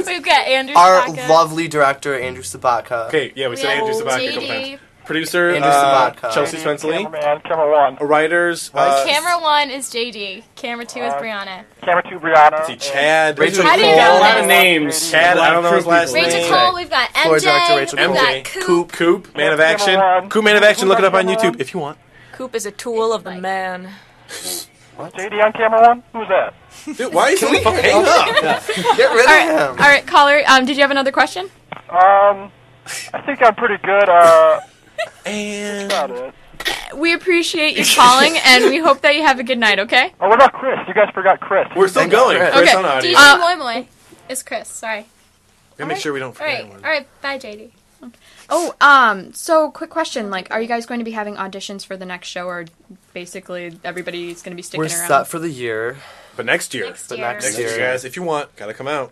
[0.08, 0.76] we've got Andrew.
[0.76, 1.30] Our Sabatka.
[1.30, 3.08] lovely director, Andrew Sabatka.
[3.08, 4.80] Okay, yeah, we said Andrew Sabat a couple times.
[5.06, 6.32] Producer, Andrew uh, Sabatka.
[6.34, 7.04] Chelsea Spenceley.
[7.04, 7.96] Cameraman, camera one.
[8.08, 10.44] Writers, uh, Camera one is JD.
[10.56, 11.64] Camera two is Uh, Brianna.
[11.82, 12.66] Camera two, Brianna.
[12.68, 13.38] see, Chad.
[13.40, 14.18] Rachel How do you Cole.
[14.18, 15.12] A lot of names.
[15.12, 16.28] Chad, I don't know his last people.
[16.30, 16.54] Rachel name.
[16.54, 16.76] Cole.
[16.76, 17.42] We've got Floor MJ.
[17.42, 18.16] director Rachel we've Cole.
[18.16, 18.44] got MJ.
[18.46, 18.64] Coop.
[18.64, 18.92] Coop,
[19.26, 20.00] Coop, Man of Action.
[20.00, 20.30] one.
[20.30, 21.98] Coop Man of Action, look it up on YouTube if you want.
[22.34, 23.90] Coop is a tool of the man.
[24.96, 25.14] What?
[25.14, 26.04] JD on camera one.
[26.14, 26.54] Who's that?
[26.98, 27.82] Dude, why are you still on the?
[27.82, 28.68] Hang up.
[28.98, 29.50] Get rid All right.
[29.50, 29.84] of him.
[29.84, 30.42] All right, caller.
[30.48, 30.66] Um.
[30.66, 31.50] Did you have another question?
[31.90, 32.52] Um,
[33.14, 34.08] I think I'm pretty good.
[34.10, 34.60] Uh,
[35.26, 36.34] And.
[36.96, 39.80] We appreciate you calling, and we hope that you have a good night.
[39.80, 40.14] Okay.
[40.20, 40.78] Oh, what about Chris?
[40.88, 41.68] You guys forgot Chris.
[41.76, 42.38] we're still Thank going.
[42.38, 42.54] Chris.
[42.54, 42.78] Chris Okay.
[42.78, 43.12] on audio.
[43.12, 43.88] DJ Uh, Moy Moy
[44.30, 44.68] is Chris.
[44.68, 45.06] Sorry.
[45.78, 46.60] Gotta make sure we don't forget right.
[46.62, 46.84] anyone.
[46.84, 47.08] All right.
[47.22, 47.72] Bye, JD.
[48.50, 48.76] Oh.
[48.82, 49.34] Um.
[49.34, 50.30] So, quick question.
[50.30, 52.66] Like, are you guys going to be having auditions for the next show, or
[53.14, 55.08] basically everybody's going to be sticking We're around?
[55.08, 55.98] set for the year.
[56.36, 57.28] But next year, Next But year.
[57.28, 57.70] next next year.
[57.70, 59.12] year, guys, if you want, gotta come out.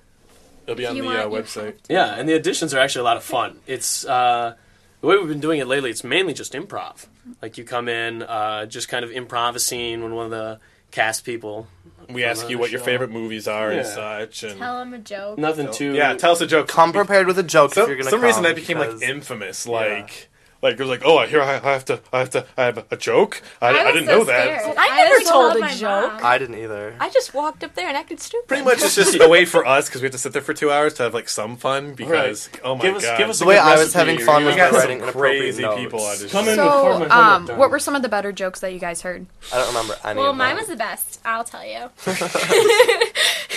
[0.66, 1.76] It'll be If on the want, uh, website.
[1.90, 3.60] Yeah, and the auditions are actually a lot of fun.
[3.68, 4.54] It's uh,
[5.02, 5.90] the way we've been doing it lately.
[5.90, 7.08] It's mainly just improv.
[7.42, 10.60] Like you come in, uh, just kind of improv a scene when one of the
[10.92, 11.68] cast people.
[12.10, 14.42] We ask you the what your favorite movies are and such.
[14.44, 15.38] And Tell them a joke.
[15.38, 15.94] Nothing too.
[15.94, 16.68] yeah, tell us a joke.
[16.68, 19.10] Come prepared with a joke some, if you're gonna some reason that became because- like
[19.10, 19.68] infamous.
[19.68, 20.29] Like,
[20.62, 22.86] like it was like, oh, I hear I have to, I have to, I have
[22.92, 23.42] a joke.
[23.62, 24.62] I, I, was didn't so know that.
[24.62, 24.76] scared.
[24.78, 26.14] I never just told love a joke.
[26.14, 26.22] mom.
[26.26, 26.96] I didn't either.
[27.00, 28.48] I just walked up there and acted stupid.
[28.48, 30.54] Pretty much, it's just a way for us because we have to sit there for
[30.54, 31.94] two hours to have like some fun.
[31.94, 34.48] Because oh my Give us- god, give us the way I was having fun you
[34.48, 35.78] was we by got writing crazy notes.
[35.80, 36.32] people auditioning.
[36.32, 38.80] Come in So, before my um, what were some of the better jokes that you
[38.80, 39.26] guys heard?
[39.54, 41.22] I don't remember any Well, of mine was the best.
[41.26, 41.90] I'll tell you.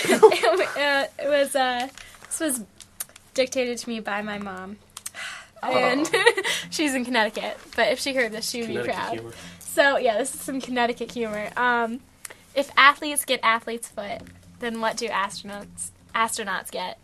[0.05, 1.55] it, uh, it was.
[1.55, 1.87] Uh,
[2.27, 2.63] this was
[3.33, 4.77] dictated to me by my mom,
[5.71, 6.09] and
[6.69, 7.57] she's in Connecticut.
[7.75, 9.13] But if she heard this, she would be Connecticut proud.
[9.13, 9.31] humor.
[9.59, 11.49] So yeah, this is some Connecticut humor.
[11.57, 11.99] Um,
[12.55, 14.21] if athletes get athlete's foot,
[14.59, 16.99] then what do astronauts astronauts get?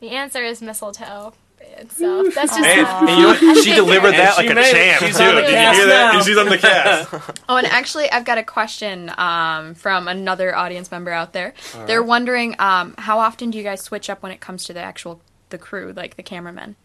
[0.00, 1.34] The answer is mistletoe.
[1.76, 3.64] And so that's just And, and you know what?
[3.64, 4.72] She delivered that And like she a made it.
[4.72, 5.24] champ She's too.
[5.24, 6.14] on the Did you cast hear that?
[6.14, 6.22] now.
[6.22, 7.38] She's on the cast.
[7.48, 11.54] Oh, and actually, I've got a question um, from another audience member out there.
[11.86, 14.80] They're wondering um, how often do you guys switch up when it comes to the
[14.80, 16.76] actual the crew, like the cameramen?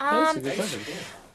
[0.00, 0.80] That's a um, good question.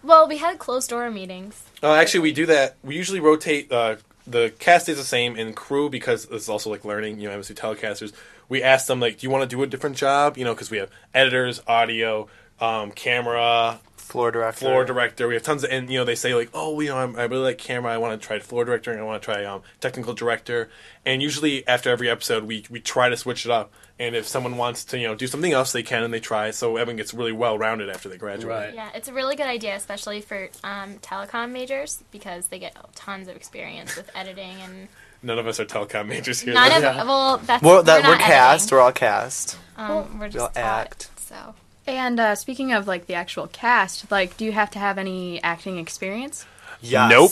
[0.04, 1.64] well, we had closed door meetings.
[1.82, 2.78] Uh, actually, we do that.
[2.84, 3.72] We usually rotate.
[3.72, 7.20] Uh, the cast is the same in crew because it's also like learning.
[7.20, 8.14] You know, MSU telecasters.
[8.50, 10.72] We ask them like, "Do you want to do a different job?" You know, because
[10.72, 12.28] we have editors, audio,
[12.60, 14.66] um, camera, Floor director.
[14.66, 15.28] floor director.
[15.28, 17.24] We have tons of, and you know, they say like, "Oh, you know, I'm, I
[17.24, 17.92] really like camera.
[17.94, 20.70] I want to try floor director, and I want to try um, technical director."
[21.06, 23.72] And usually, after every episode, we we try to switch it up.
[24.00, 26.52] And if someone wants to, you know, do something else, they can, and they try.
[26.52, 28.50] So everyone gets really well rounded after they graduate.
[28.50, 28.74] Right.
[28.74, 33.28] Yeah, it's a really good idea, especially for um, telecom majors because they get tons
[33.28, 34.88] of experience with editing and
[35.26, 36.54] None of us are telecom majors here.
[36.54, 36.90] none though.
[36.90, 38.64] of well that's Well, that we're, we're cast.
[38.64, 38.76] editing.
[38.78, 39.58] We're all cast.
[39.78, 39.90] Um,
[40.20, 41.10] we're We all just taught, act.
[41.18, 44.98] So And uh, speaking of like the actual cast, like, do you have to have
[44.98, 46.46] any acting experience?
[46.82, 47.10] Yes.
[47.10, 47.32] Nope.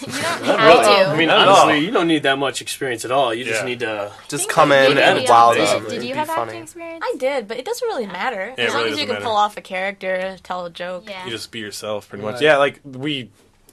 [0.00, 1.04] you don't have really.
[1.04, 1.10] to.
[1.10, 3.34] I mean, honestly, you don't need that much experience at all.
[3.34, 3.66] You just Yeah.
[3.66, 4.12] need to.
[4.28, 5.66] Just think come that in maybe and we wow all them.
[5.66, 5.76] did.
[5.76, 6.42] It'd Did you be have funny.
[6.42, 7.04] acting experience?
[7.06, 8.54] I did, but it doesn't really matter.
[8.56, 9.44] Yeah, it as long really as you doesn't can pull matter.
[9.44, 11.04] off a character, tell a joke.
[11.08, 11.24] Yeah.
[11.26, 12.34] You just be yourself, pretty much.
[12.34, 12.42] Right.
[12.42, 13.30] Yeah, like we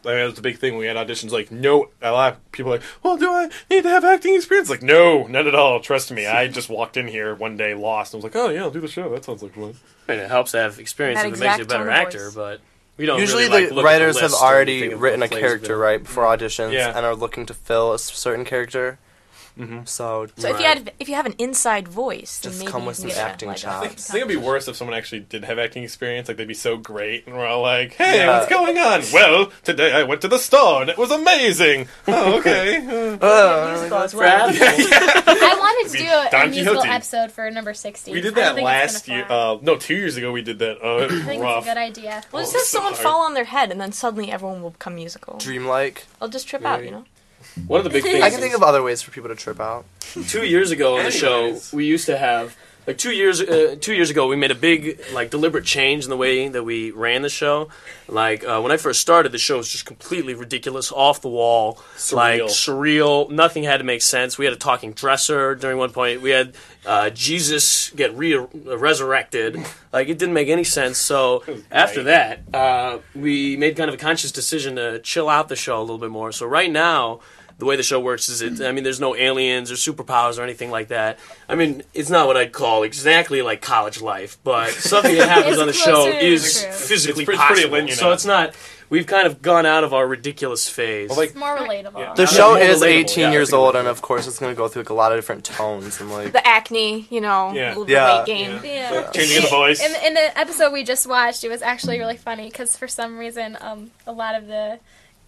[0.08, 0.78] Like, that was the big thing.
[0.78, 3.84] We had auditions like, no, a lot of people were like, well, do I need
[3.84, 4.70] to have acting experience?
[4.70, 5.82] Like, no, not at all.
[5.82, 6.26] Trust me.
[6.26, 8.80] I just walked in here one day lost and was like, oh, yeah, I'll do
[8.80, 9.10] the show.
[9.10, 9.76] That sounds like fun.
[10.08, 11.88] And it helps to have experience That if it makes you a exact better tone
[11.90, 12.36] of actor, voice.
[12.36, 12.62] but
[12.96, 15.02] we don't Usually, really, like, the look at writers have list and already think of
[15.02, 15.82] written what a plays character good.
[15.82, 16.94] right before auditions Yeah.
[16.96, 19.00] and are looking to fill a s- certain character.
[19.86, 22.98] So, So if you had if you have an inside voice, Just maybe come with
[22.98, 23.62] can some get a acting leg up.
[23.84, 24.10] chops.
[24.10, 26.28] I think it'd be worse if someone actually did have acting experience.
[26.28, 28.38] Like they'd be so great, and we're all like, "Hey, Yeah.
[28.38, 31.88] what's going on?" Well, today I went to the store and it was amazing.
[32.08, 32.78] Oh, okay.
[32.78, 34.50] Uh, Uh, Musical as well.
[34.50, 36.90] I wanted to do a, Don musical Quixote.
[36.96, 38.12] episode for number 60.
[38.12, 39.26] we did that last year.
[39.30, 40.82] Uh, no, two years ago we did that.
[40.84, 41.60] Uh, I think rough.
[41.60, 42.24] it's a good idea.
[42.32, 43.04] Well, just Oh, have someone sorry.
[43.04, 45.38] fall on their head, and then suddenly everyone will become musical.
[45.38, 46.06] dreamlike.
[46.22, 47.06] I'll just trip out, you know.
[47.68, 48.24] One of the big things.
[48.24, 49.86] I can think of other ways for people to trip out.
[50.28, 51.74] two years ago on the show, Anyways.
[51.74, 52.56] we used to have
[52.88, 56.10] like two years uh, two years ago we made a big like deliberate change in
[56.10, 57.68] the way that we ran the show.
[58.08, 61.80] Like uh, when I first started, the show was just completely ridiculous, off the wall,
[62.14, 63.30] like surreal.
[63.30, 64.38] Nothing had to make sense.
[64.38, 66.22] We had a talking dresser during one point.
[66.22, 66.56] We had
[66.86, 69.58] uh, Jesus get re- resurrected.
[69.92, 70.98] Like it didn't make any sense.
[70.98, 75.58] So after that, uh, we made kind of a conscious decision to chill out the
[75.58, 76.32] show a little bit more.
[76.32, 77.20] So right now
[77.60, 80.44] the way the show works is it I mean there's no aliens or superpowers or
[80.44, 81.18] anything like that.
[81.50, 85.58] I mean it's not what I'd call exactly like college life, but something that happens
[85.58, 86.72] on the show is true.
[86.72, 87.78] physically It's pretty- pretty possible.
[87.78, 88.54] linear so it's not
[88.90, 91.10] we've kind of gone out of our ridiculous phase.
[91.10, 92.16] Well, like It's more relatable.
[92.16, 94.70] The show more is 18 yeah, years old, and of course, it's going to go
[94.70, 96.32] through like, a lot of different tones and like.
[96.32, 97.84] The acne, you know, Yeah.
[97.86, 98.18] Yeah.
[98.20, 98.60] weight gain.
[98.64, 99.12] Yeah.
[99.12, 99.84] Changing the voice.
[99.84, 103.18] In, in the episode we just watched, it was actually really funny because for some
[103.18, 104.80] reason, um, a lot of the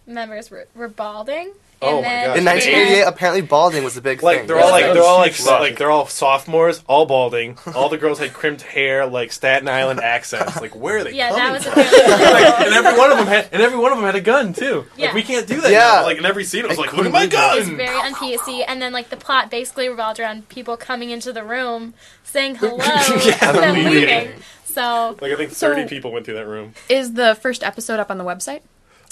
[0.06, 1.52] members were, were balding.
[1.82, 2.36] Oh and my then gosh.
[2.36, 2.50] in Yeah.
[2.52, 4.46] 1988, apparently balding was a big Like thing.
[4.48, 5.60] they're all like they're all like Huge so- look.
[5.60, 7.56] like they're all sophomores, all balding.
[7.74, 10.60] All the girls had crimped hair, like Staten Island accents.
[10.60, 11.72] Like where are they Yeah, coming that was from?
[11.72, 12.30] apparently.
[12.40, 14.52] Like, and every one of them had and every one of them had a gun
[14.52, 14.84] too.
[14.96, 15.06] Yeah.
[15.06, 15.70] Like we can't do that.
[15.72, 15.78] Yeah.
[15.78, 16.02] now.
[16.04, 17.76] Like in every scene, it was I like, look at my couldn't believe It's gun.
[17.78, 21.42] very on PC, and then like the plot basically revolved around people coming into the
[21.44, 22.76] room, saying hello,
[23.24, 23.92] Yeah, and then leaving.
[23.94, 24.32] leaving.
[24.66, 26.74] So Like I think So- thirty people went through that room.
[26.88, 28.60] Is the first episode up on the website?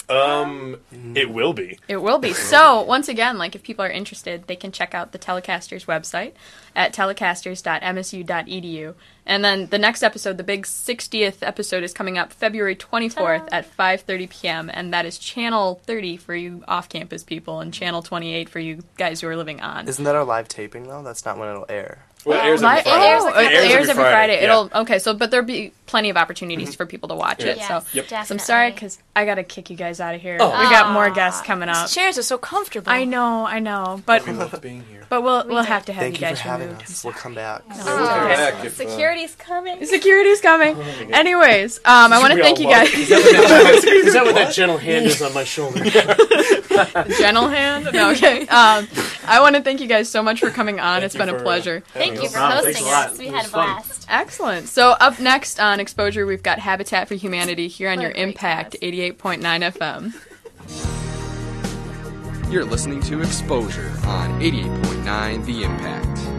[0.09, 0.77] Um,
[1.15, 1.77] it will be.
[1.87, 2.33] It will be.
[2.49, 6.31] So, once again, like if people are interested, they can check out the Telecasters website
[6.75, 8.95] at telecasters.msu.edu.
[9.25, 13.77] And then the next episode, the big 60th episode is coming up February 24th at
[13.77, 14.71] 5:30 p.m.
[14.73, 19.21] and that is channel 30 for you off-campus people and channel 28 for you guys
[19.21, 19.87] who are living on.
[19.87, 21.03] Isn't that our live taping though?
[21.03, 22.05] That's not when it'll air.
[22.25, 23.05] Well, it airs Li- every it Friday.
[23.07, 24.11] airs, like it airs every Friday.
[24.11, 24.33] Friday.
[24.37, 24.43] Yeah.
[24.43, 24.99] It'll okay.
[24.99, 27.57] So, but there'll be plenty of opportunities for people to watch it.
[27.57, 28.25] Yes, So, Yep.
[28.27, 30.37] so I'm sorry because I gotta kick you guys out of here.
[30.39, 30.49] Oh.
[30.49, 31.87] We got more guests coming up.
[31.87, 32.91] These chairs are so comfortable.
[32.91, 35.05] I know, I know, but We loved being here.
[35.09, 36.81] but we'll we'll have to have Thank you you guys for removed.
[36.83, 37.03] us.
[37.05, 37.63] We'll come back.
[37.71, 37.85] Oh,
[38.27, 39.83] back if, uh, security's coming.
[39.85, 40.75] Security's coming.
[41.13, 42.93] Anyways, um, I want to thank you guys.
[42.93, 43.07] is
[44.13, 45.83] that what that gentle hand is on my shoulder?
[47.17, 47.89] Gentle hand.
[47.93, 48.41] No, okay.
[48.47, 48.87] Um,
[49.25, 51.03] I want to thank you guys so much for coming on.
[51.03, 51.83] It's been a for, pleasure.
[52.09, 52.65] Thank you for problem.
[52.65, 53.17] Hosting us.
[53.17, 53.65] We had a was fun.
[53.75, 54.05] blast.
[54.09, 54.67] Excellent.
[54.67, 58.83] So up next on Exposure, we've got Habitat for Humanity here on your Impact cast.
[58.83, 59.41] 88.9
[59.73, 60.13] FM.
[62.51, 66.38] You're listening to Exposure on 88.9 The Impact.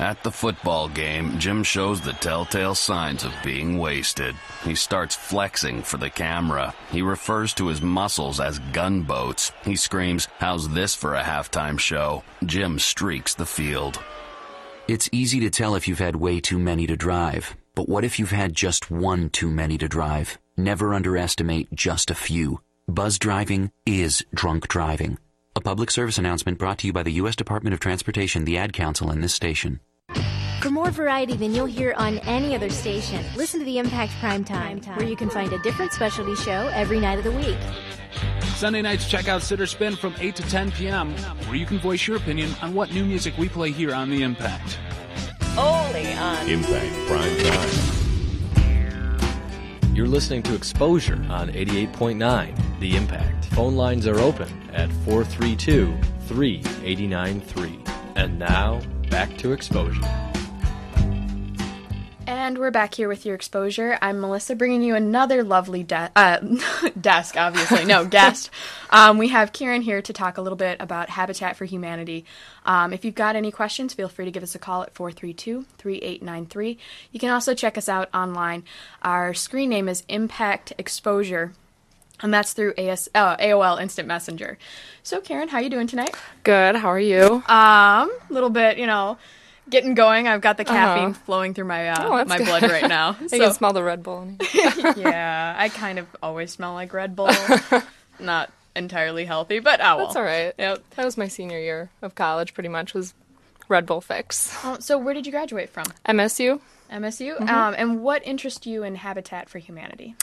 [0.00, 4.34] At the football game, Jim shows the telltale signs of being wasted.
[4.64, 6.74] He starts flexing for the camera.
[6.90, 9.52] He refers to his muscles as gunboats.
[9.62, 12.24] He screams, How's this for a halftime show?
[12.46, 14.02] Jim streaks the field.
[14.88, 17.54] It's easy to tell if you've had way too many to drive.
[17.74, 20.38] But what if you've had just one too many to drive?
[20.56, 22.62] Never underestimate just a few.
[22.88, 25.18] Buzz driving is drunk driving.
[25.56, 27.36] A public service announcement brought to you by the U.S.
[27.36, 29.80] Department of Transportation, the Ad Council, and this station.
[30.60, 34.44] For more variety than you'll hear on any other station, listen to the Impact Prime
[34.44, 37.56] Time, where you can find a different specialty show every night of the week.
[38.56, 41.14] Sunday nights, check out Sitter Spin from 8 to 10 p.m.,
[41.46, 44.22] where you can voice your opinion on what new music we play here on The
[44.22, 44.78] Impact.
[45.56, 47.70] Only on Impact Prime Time.
[49.94, 53.46] You're listening to Exposure on 88.9 The Impact.
[53.46, 55.96] Phone lines are open at 432
[56.26, 57.80] 3893.
[58.16, 60.29] And now, back to Exposure.
[62.26, 63.98] And we're back here with your exposure.
[64.00, 66.38] I'm Melissa, bringing you another lovely de- uh,
[67.00, 68.50] desk, obviously, no guest.
[68.90, 72.24] Um, we have Kieran here to talk a little bit about Habitat for Humanity.
[72.64, 76.76] Um, if you've got any questions, feel free to give us a call at 432-3893.
[77.10, 78.64] You can also check us out online.
[79.02, 81.52] Our screen name is Impact Exposure,
[82.20, 84.56] and that's through AS- uh, AOL Instant Messenger.
[85.02, 86.14] So, Karen, how you doing tonight?
[86.44, 86.76] Good.
[86.76, 87.42] How are you?
[87.48, 89.18] Um, a little bit, you know,
[89.70, 90.28] getting going.
[90.28, 91.20] I've got the caffeine Uh-huh.
[91.26, 92.46] flowing through my uh, Oh, my good.
[92.46, 93.16] blood right now.
[93.32, 94.28] I can smell the Red Bull.
[94.54, 97.30] yeah, I kind of always smell like Red Bull.
[98.18, 100.06] Not entirely healthy, but oh well.
[100.06, 100.52] That's all right.
[100.58, 100.82] Yep.
[100.96, 102.54] That was my senior year of college.
[102.54, 103.14] Pretty much was
[103.68, 104.54] Red Bull fix.
[104.64, 105.84] Oh, so where did you graduate from?
[106.06, 106.60] MSU.
[106.92, 107.38] MSU.
[107.38, 107.48] Mhm.
[107.48, 110.16] Um, and what interests you in Habitat for Humanity?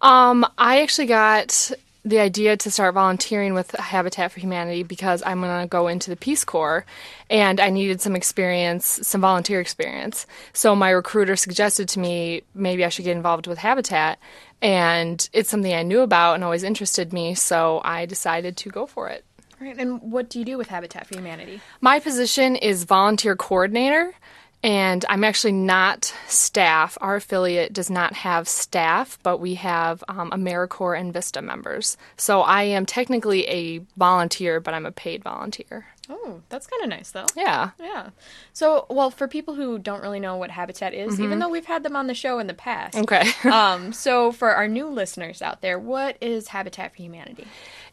[0.00, 1.70] Um, I actually got
[2.06, 6.08] the idea to start volunteering with Habitat for Humanity because I'm going to go into
[6.08, 6.86] the Peace Corps
[7.28, 10.24] and I needed some experience, some volunteer experience.
[10.52, 14.20] So my recruiter suggested to me maybe I should get involved with Habitat
[14.62, 18.86] and it's something I knew about and always interested me, so I decided to go
[18.86, 19.24] for it.
[19.60, 19.76] Right.
[19.76, 21.60] And what do you do with Habitat for Humanity?
[21.80, 24.14] My position is volunteer coordinator,
[24.62, 26.98] and I'm actually not staff.
[27.00, 31.96] Our affiliate does not have staff, but we have um, AmeriCorps and Vista members.
[32.16, 35.86] So I am technically a volunteer, but I'm a paid volunteer.
[36.08, 37.26] Oh, that's kind of nice, though.
[37.36, 37.70] Yeah.
[37.80, 38.10] Yeah.
[38.52, 41.24] So, well, for people who don't really know what Habitat is, Mhm.
[41.24, 42.96] even though we've had them on the show in the past.
[42.96, 43.24] Okay.
[43.50, 47.46] um, so, for our new listeners out there, what is Habitat for Humanity?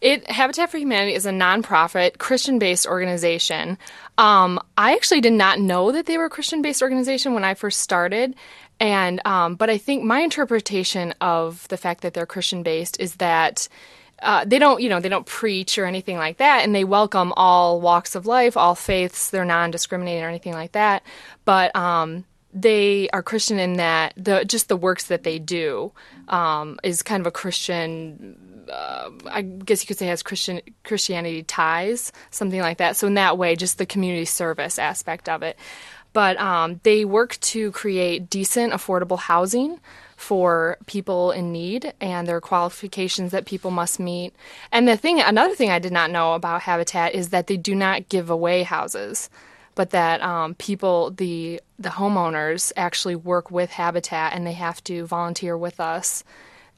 [0.04, 3.78] It Habitat for Humanity is a nonprofit Christian-based organization.
[4.18, 7.80] Um, I actually did not know that they were a Christian-based organization when I first
[7.80, 8.36] started,
[8.82, 13.70] and um, but I think my interpretation of the fact that they're Christian-based is that.
[14.22, 17.34] Uh, they don't, you know, they don't preach or anything like that, and they welcome
[17.36, 19.30] all walks of life, all faiths.
[19.30, 21.04] They're non-discriminating or anything like that.
[21.44, 25.92] But um, they are Christian in that the just the works that they do
[26.30, 31.43] um, is kind of a Christian uh, I guess you could say has Christian Christianity
[31.43, 32.95] ties, something like that.
[32.95, 35.58] So in that way, just the community service aspect of it.
[36.13, 39.80] But um, they work to create decent, affordable housing
[40.15, 44.34] for people in need, and there are qualifications that people must meet.
[44.71, 47.73] And the thing, another thing I did not know about Habitat is that they do
[47.76, 49.30] not give away houses,
[49.76, 55.06] but that um, people, the the homeowners, actually work with Habitat, and they have to
[55.06, 56.23] volunteer with us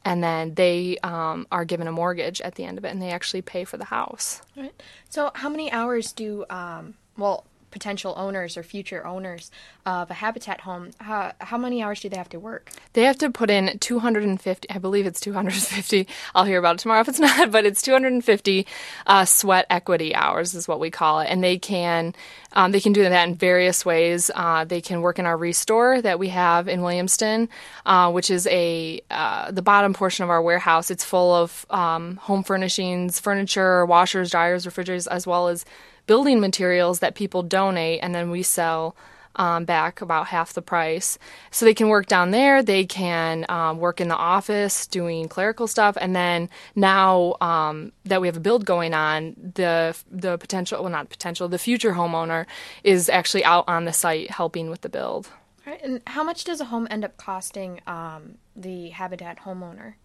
[0.06, 3.10] and then they um, are given a mortgage at the end of it, and they
[3.10, 4.42] actually pay for the house.
[4.56, 4.72] Right.
[5.10, 7.44] So, how many hours do, um, well,
[7.76, 9.52] potential owners or future owners
[9.86, 12.72] of a Habitat home, how, how many hours do they have to work?
[12.94, 16.08] They have to put in 250, I believe it's 250.
[16.34, 18.66] I'll hear about it tomorrow if it's not, but it's 250
[19.06, 21.26] uh, sweat equity hours is what we call it.
[21.26, 22.16] And they can
[22.54, 24.32] um, they can do that in various ways.
[24.34, 27.50] Uh, they can work in our restore that we have in Williamston,
[27.86, 30.90] uh, which is a uh, the bottom portion of our warehouse.
[30.90, 35.66] It's full of um, home furnishings, furniture, washers, dryers, refrigerators, as well as
[36.08, 38.96] building materials that people donate, and then we sell
[39.36, 41.18] um, back about half the price.
[41.52, 42.64] So they can work down there.
[42.64, 48.22] They can um, work in the office doing clerical stuff, and then now um, that
[48.22, 52.46] we have a build going on, the the potential well not potential the future homeowner
[52.84, 55.30] is actually out on the site helping with the build.
[55.66, 59.96] Right, And how much does a home end up costing um, the Habitat homeowner?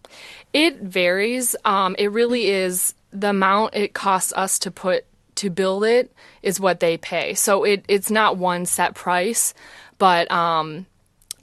[0.53, 1.55] It varies.
[1.63, 6.59] Um, it really is the amount it costs us to put to build it is
[6.59, 7.33] what they pay.
[7.33, 9.53] So it it's not one set price,
[9.97, 10.85] but um,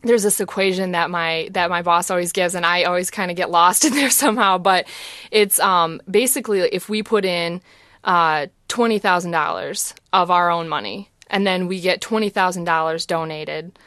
[0.03, 3.37] there's this equation that my that my boss always gives, and I always kind of
[3.37, 4.59] get lost in there somehow.
[4.59, 4.87] But
[5.31, 7.61] it's um, basically if we put in
[8.05, 13.07] uh, twenty thousand dollars of our own money, and then we get twenty thousand dollars
[13.07, 13.79] donated,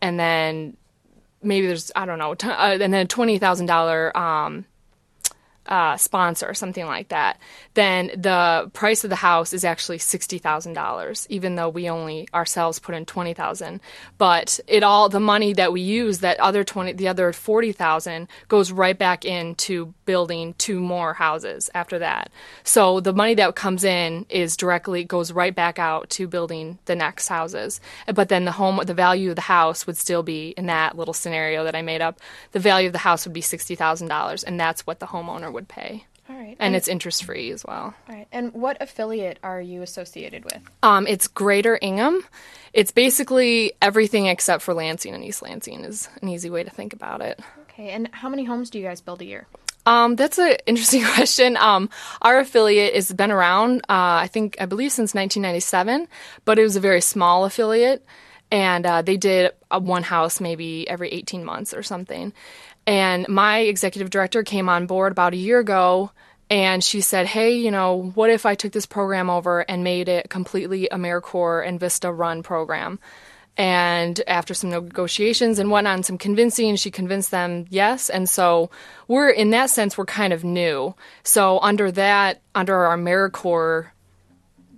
[0.00, 0.76] and then
[1.42, 4.64] maybe there's I don't know, t- uh, and then twenty thousand um,
[5.70, 7.38] uh, sponsor or something like that,
[7.74, 12.28] then the price of the house is actually sixty thousand dollars, even though we only
[12.34, 13.80] ourselves put in twenty thousand.
[14.18, 18.28] But it all the money that we use, that other twenty, the other forty thousand,
[18.48, 22.30] goes right back into building two more houses after that.
[22.64, 26.96] So the money that comes in is directly goes right back out to building the
[26.96, 27.80] next houses.
[28.12, 31.14] But then the home, the value of the house would still be in that little
[31.14, 32.18] scenario that I made up.
[32.50, 35.52] The value of the house would be sixty thousand dollars, and that's what the homeowner
[35.52, 36.06] would pay.
[36.28, 36.56] All right.
[36.60, 37.94] And it's interest free as well.
[38.08, 38.28] All right.
[38.30, 40.60] And what affiliate are you associated with?
[40.82, 42.22] Um, it's Greater Ingham.
[42.72, 46.92] It's basically everything except for Lansing and East Lansing is an easy way to think
[46.92, 47.40] about it.
[47.62, 47.90] Okay.
[47.90, 49.48] And how many homes do you guys build a year?
[49.86, 51.56] Um, that's an interesting question.
[51.56, 51.90] Um,
[52.22, 56.06] our affiliate has been around, uh, I think, I believe since 1997,
[56.44, 58.04] but it was a very small affiliate,
[58.52, 62.32] and uh, they did one house maybe every 18 months or something.
[62.86, 66.10] And my executive director came on board about a year ago,
[66.48, 70.08] and she said, "Hey, you know, what if I took this program over and made
[70.08, 72.98] it completely AmeriCorps and Vista run program?"
[73.56, 78.08] And after some negotiations and whatnot some convincing, she convinced them yes.
[78.08, 78.70] And so
[79.06, 80.94] we're, in that sense, we're kind of new.
[81.24, 83.88] So under that, under our AmeriCorps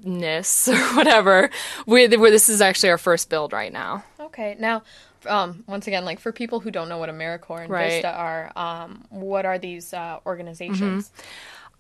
[0.05, 1.51] ness or whatever.
[1.87, 4.05] We, this is actually our first build right now.
[4.21, 4.83] Okay, now
[5.27, 7.91] um, once again, like for people who don't know what AmeriCorps and Right.
[7.91, 11.11] Vista are, um, what are these uh, organizations?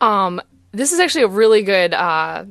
[0.00, 0.40] Um,
[0.72, 2.44] this is actually a really good uh,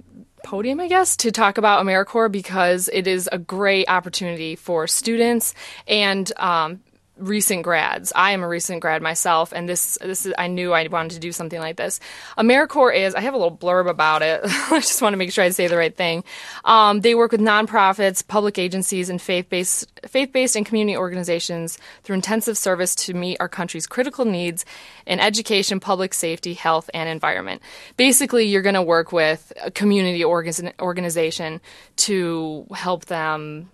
[0.44, 5.54] podium, I guess, to talk about AmeriCorps because it is a great opportunity for students
[5.88, 6.82] and um,
[7.22, 8.12] recent grads.
[8.16, 11.20] I am a recent grad myself, and this this is I knew I wanted to
[11.20, 12.00] do something like this.
[12.38, 14.42] AmeriCorps is I have a little blurb about it.
[14.46, 16.24] I just want to make sure I say the right thing.
[16.66, 21.78] Um, they work with nonprofits, public agencies, and faith based faith based and community organizations
[22.04, 24.66] through intensive service to meet our country's critical needs
[25.06, 27.62] in education, public safety, health, and environment.
[27.98, 31.62] Basically, you're going to work with a community organ- organization
[31.98, 33.70] to help them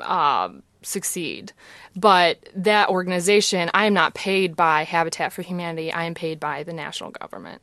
[0.00, 0.48] uh,
[0.82, 1.52] succeed.
[1.96, 5.92] But that organization, I am not paid by Habitat for Humanity.
[5.92, 7.62] I am paid by the national government.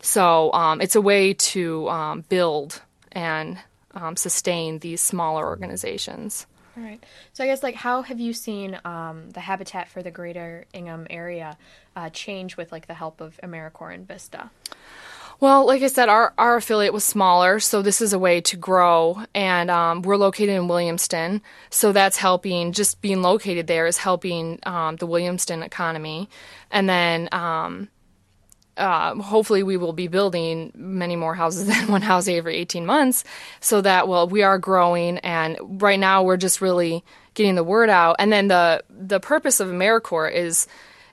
[0.00, 3.58] So um, it's a way to um, build and
[3.94, 6.46] um, sustain these smaller organizations.
[6.76, 7.02] All right.
[7.32, 11.06] So I guess like how have you seen um, the habitat for the Greater Ingham
[11.08, 11.56] area
[11.94, 14.50] uh, change with like the help of AmeriCorps and Vista?
[15.40, 18.56] Well, like I said, our, our affiliate was smaller, so this is a way to
[18.56, 19.22] grow.
[19.34, 22.72] And um, we're located in Williamston, so that's helping.
[22.72, 26.28] Just being located there is helping um, the Williamston economy.
[26.70, 27.88] And then um,
[28.76, 33.24] uh, hopefully we will be building many more houses than one house every 18 months
[33.60, 37.04] so that well we are growing and right now we're just really
[37.34, 40.66] getting the word out and then the the purpose of AmeriCorps is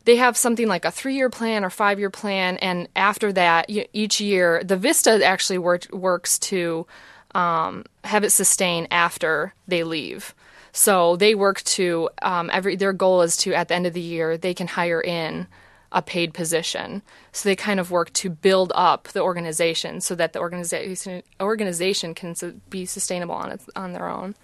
[0.06, 3.70] they have something like a three year plan or five year plan and after that
[3.70, 6.86] each year the Vista actually work, works to
[7.34, 10.34] um, have it sustain after they leave.
[10.74, 14.02] So they work to um, every their goal is to at the end of the
[14.02, 15.48] year they can hire in
[15.94, 17.02] a paid position.
[17.34, 22.14] So they kind of work to build up the organization so that the organization organization
[22.14, 24.36] can su- be sustainable on its on their own.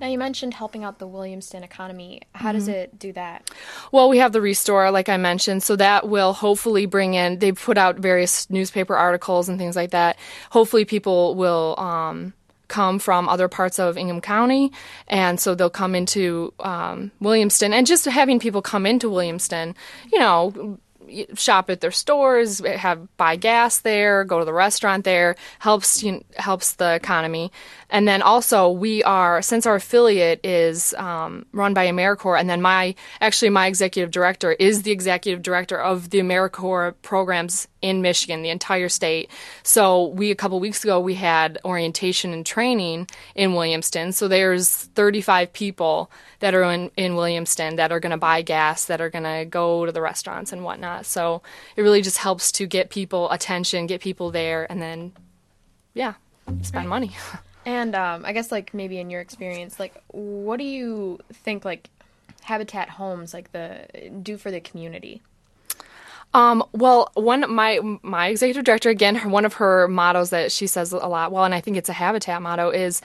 [0.00, 2.22] Now you mentioned helping out the Williamston economy.
[2.34, 2.72] How does Mhm.
[2.74, 3.50] it do that?
[3.90, 7.38] Well, we have the Restore, like I mentioned, so that will hopefully bring in.
[7.38, 10.16] They put out various newspaper articles and things like that.
[10.50, 12.32] Hopefully, people will um,
[12.72, 14.72] come from other parts of Ingham County,
[15.06, 17.72] and so they'll come into um, Williamston.
[17.72, 19.74] And just having people come into Williamston,
[20.10, 20.78] you know,
[21.34, 26.24] shop at their stores, have buy gas there, go to the restaurant there, helps you
[26.36, 27.52] helps the economy.
[27.92, 32.62] And then also we are since our affiliate is um, run by AmeriCorps, and then
[32.62, 38.40] my actually my executive director is the executive director of the AmeriCorps programs in Michigan,
[38.40, 39.30] the entire state.
[39.62, 44.14] So we a couple weeks ago we had orientation and training in Williamston.
[44.14, 48.86] So there's 35 people that are in, in Williamston that are going to buy gas,
[48.86, 51.04] that are going to go to the restaurants and whatnot.
[51.04, 51.42] So
[51.76, 55.12] it really just helps to get people attention, get people there, and then
[55.92, 56.14] yeah,
[56.62, 57.10] spend money.
[57.64, 61.88] And um, I guess like maybe in your experience, like what do you think like
[62.42, 63.86] Habitat Homes like the
[64.22, 65.22] do for the community?
[66.34, 70.92] Um, well, one my my executive director again, one of her mottos that she says
[70.92, 71.30] a lot.
[71.30, 73.02] Well, and I think it's a habitat motto is,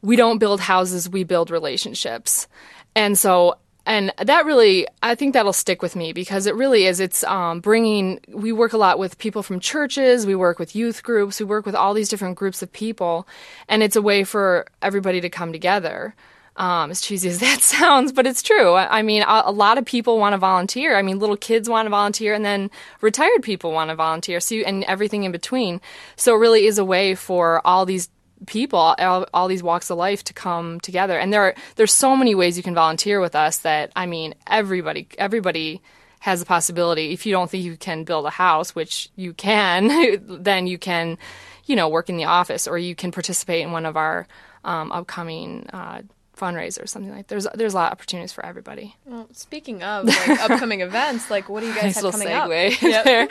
[0.00, 2.48] "We don't build houses, we build relationships."
[2.94, 7.00] And so, and that really, I think that'll stick with me because it really is.
[7.00, 8.20] It's um, bringing.
[8.28, 10.26] We work a lot with people from churches.
[10.26, 11.40] We work with youth groups.
[11.40, 13.26] We work with all these different groups of people,
[13.68, 16.14] and it's a way for everybody to come together
[16.56, 18.72] um, as cheesy as that sounds, but it's true.
[18.72, 20.96] I, I mean, a, a lot of people want to volunteer.
[20.96, 22.70] I mean, little kids want to volunteer, and then
[23.00, 24.40] retired people want to volunteer.
[24.40, 25.80] So, you, and everything in between.
[26.16, 28.08] So, it really is a way for all these
[28.46, 31.18] people, all, all these walks of life, to come together.
[31.18, 33.58] And there, are, there's so many ways you can volunteer with us.
[33.58, 35.80] That I mean, everybody, everybody
[36.20, 37.12] has a possibility.
[37.12, 41.18] If you don't think you can build a house, which you can, then you can,
[41.66, 44.26] you know, work in the office, or you can participate in one of our
[44.64, 45.66] um, upcoming.
[45.72, 46.02] Uh,
[46.42, 50.06] fundraiser or something like there's there's a lot of opportunities for everybody Well, speaking of
[50.06, 52.82] like upcoming events, like what do you guys nice have coming segue up?
[52.82, 53.04] Yep.
[53.10, 53.28] there.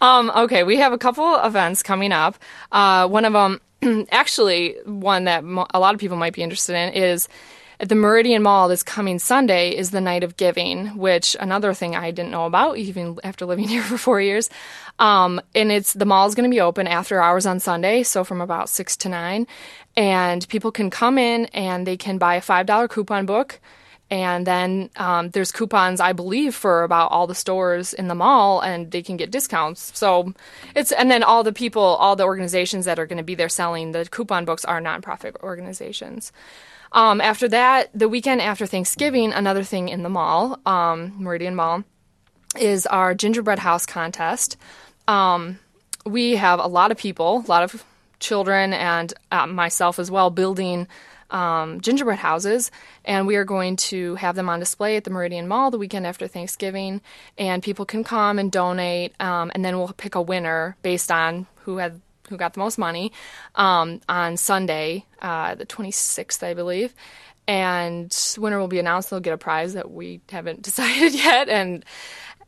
[0.00, 2.36] Um, okay, we have a couple events coming up.
[2.70, 3.60] Uh, one of them,
[4.12, 7.28] actually, one that mo- a lot of people might be interested in is
[7.82, 11.96] at the Meridian Mall this coming Sunday is the Night of Giving, which another thing
[11.96, 14.48] I didn't know about even after living here for four years.
[15.00, 18.22] Um, and it's the mall is going to be open after hours on Sunday, so
[18.22, 19.48] from about six to nine,
[19.96, 23.60] and people can come in and they can buy a five dollar coupon book.
[24.10, 28.60] And then um, there's coupons, I believe, for about all the stores in the mall,
[28.60, 29.90] and they can get discounts.
[29.98, 30.34] So
[30.76, 33.48] it's and then all the people, all the organizations that are going to be there
[33.48, 36.30] selling the coupon books are nonprofit organizations.
[36.92, 41.84] Um, after that, the weekend after Thanksgiving, another thing in the mall, um, Meridian Mall,
[42.58, 44.58] is our gingerbread house contest.
[45.08, 45.58] Um,
[46.04, 47.82] we have a lot of people, a lot of
[48.20, 50.86] children and uh, myself as well building
[51.30, 52.70] um, gingerbread houses,
[53.06, 56.06] and we are going to have them on display at the Meridian Mall the weekend
[56.06, 57.00] after Thanksgiving,
[57.38, 61.46] and people can come and donate, um, and then we'll pick a winner based on
[61.64, 62.02] who had
[62.32, 63.12] who got the most money
[63.54, 66.94] um, on Sunday, uh, the 26th, I believe.
[67.46, 69.10] And winner will be announced.
[69.10, 71.48] They'll get a prize that we haven't decided yet.
[71.48, 71.84] And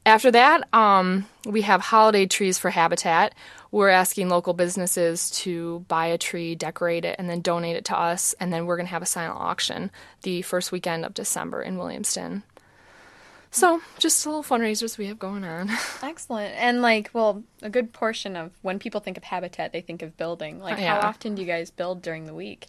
[0.06, 3.34] after that, um, we have holiday trees for Habitat.
[3.70, 7.98] We're asking local businesses to buy a tree, decorate it, and then donate it to
[7.98, 8.34] us.
[8.38, 9.90] And then we're going to have a silent auction
[10.22, 12.42] the first weekend of December in Williamston.
[13.54, 15.70] So, just a little fundraisers we have going on.
[16.02, 16.52] Excellent.
[16.56, 20.16] And like, well, a good portion of when people think of habitat, they think of
[20.16, 20.58] building.
[20.58, 21.00] Like, Yeah.
[21.00, 22.66] how often do you guys build during the week?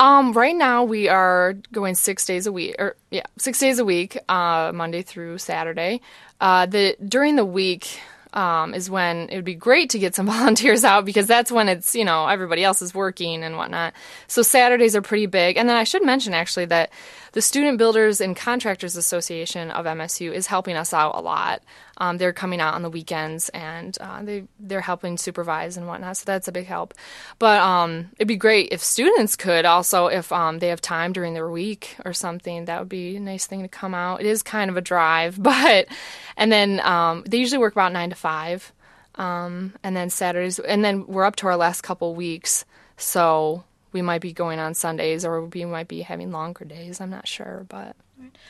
[0.00, 3.84] Um, right now we are going six days a week, or yeah, six days a
[3.84, 6.00] week, uh, Monday through Saturday.
[6.40, 8.00] Uh, the during the week
[8.32, 11.68] um, is when it would be great to get some volunteers out because that's when
[11.68, 13.92] it's you know everybody else is working and whatnot.
[14.26, 16.90] So Saturdays are pretty big, and then I should mention actually that
[17.34, 21.62] the Student Builders and Contractors Association of MSU is helping us out a lot.
[21.96, 26.16] Um, they're coming out on the weekends and uh, they they're helping supervise and whatnot,
[26.16, 26.94] so that's a big help.
[27.40, 31.34] But um, it'd be great if students could also, if um, they have time during
[31.34, 34.20] their week or something, that would be a nice thing to come out.
[34.20, 35.88] It is kind of a drive, but
[36.36, 38.72] and then um, they usually work about nine to five,
[39.16, 42.64] um, and then Saturdays, and then we're up to our last couple weeks,
[42.96, 43.64] so
[43.94, 47.00] we might be going on Sundays or we might be having longer days.
[47.00, 47.96] I'm not sure, but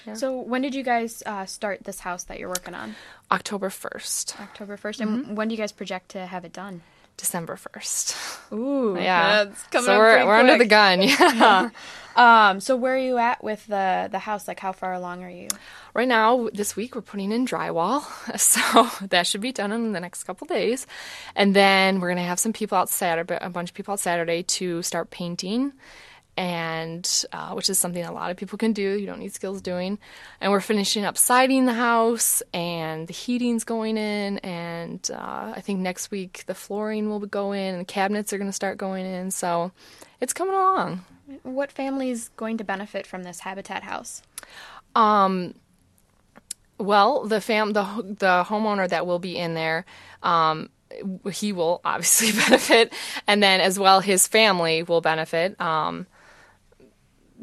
[0.07, 0.15] yeah.
[0.15, 2.97] So, when did you guys uh, start this house that you're working on?
[3.31, 4.41] October 1st.
[4.41, 5.01] October 1st.
[5.01, 6.83] And when do you guys project to have it done?
[7.17, 8.53] December 1st.
[8.53, 9.47] Ooh, Yeah.
[9.73, 11.71] So we're- we're under the gun, yeah.
[12.17, 12.61] um.
[12.61, 14.47] So, where are you at with the the house?
[14.47, 15.49] Like, how far along are you?
[15.95, 18.03] Right now, this week, we're putting in drywall.
[18.39, 20.87] So that should be done in the next couple days.
[21.37, 24.01] And then we're going to have some people out Saturday, a bunch of people out
[24.01, 25.73] Saturday to start painting.
[26.37, 28.99] And uh, which is something a lot of people can do.
[28.99, 29.99] You don't need skills doing.
[30.41, 34.39] And we're finishing up siding the house, and the heating's going in.
[34.39, 38.39] And uh, I think next week the flooring will go in, and the cabinets are
[38.39, 39.31] going to start going in.
[39.31, 39.73] So
[40.21, 41.05] it's coming along.
[41.43, 44.23] What family is going to benefit from this habitat house?
[44.95, 45.55] Um,
[46.79, 47.85] well, the fam the
[48.19, 49.85] the homeowner that will be in there,
[50.23, 50.71] um,
[51.31, 52.93] he will obviously benefit,
[53.27, 55.61] and then as well his family will benefit.
[55.61, 56.07] Um,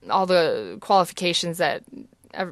[0.09, 1.83] all the qualifications that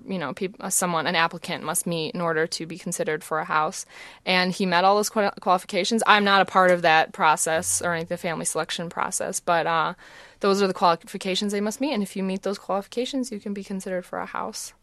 [0.08, 3.46] you know peop someone an applicant must meet in order to be considered for a
[3.46, 3.86] house
[4.26, 8.04] and he met all those qualifications i'm not a part of that process or any
[8.04, 9.94] of the family selection process but uh,
[10.40, 13.54] those are the qualifications they must meet and if you meet those qualifications you can
[13.54, 14.74] be considered for a house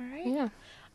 [0.00, 0.26] All right.
[0.26, 0.48] yeah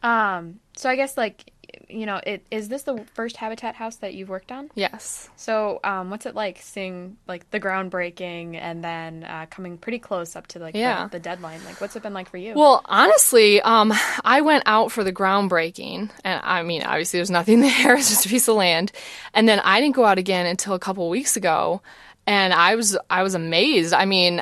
[0.03, 0.59] Um.
[0.77, 1.51] So I guess like,
[1.89, 4.69] you know, it is this the first habitat house that you've worked on?
[4.75, 9.99] yes So, um, what's it like seeing like the groundbreaking and then uh, coming pretty
[9.99, 11.03] close up to like Yeah.
[11.05, 11.63] the, the deadline?
[11.65, 12.53] Like, what's it been like for you?
[12.55, 13.93] Well, honestly, um,
[14.23, 18.25] I went out for the groundbreaking, and I mean, obviously, there's nothing there; it's just
[18.25, 18.91] a piece of land.
[19.33, 21.81] And then I didn't go out again until a couple weeks ago,
[22.27, 23.93] and I was I was amazed.
[23.93, 24.41] I mean.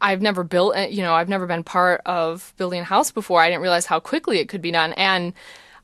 [0.00, 3.42] I've never built, you know, I've never been part of building a house before.
[3.42, 4.94] I didn't realize how quickly it could be done.
[4.94, 5.34] And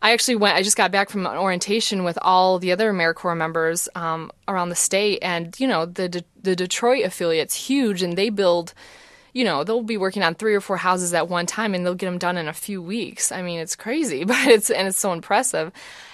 [0.03, 3.37] I actually went, I just got back from an orientation with all the other AmeriCorps
[3.37, 5.21] members um, around the state.
[5.23, 8.75] And, you know, the, De- the Detroit affiliate's huge and they build,
[9.33, 11.95] you know, they'll be working on three or four houses at one time and they'll
[11.95, 13.31] get them done in a few weeks.
[13.31, 15.71] I mean, it's crazy, but it's, and it's so impressive.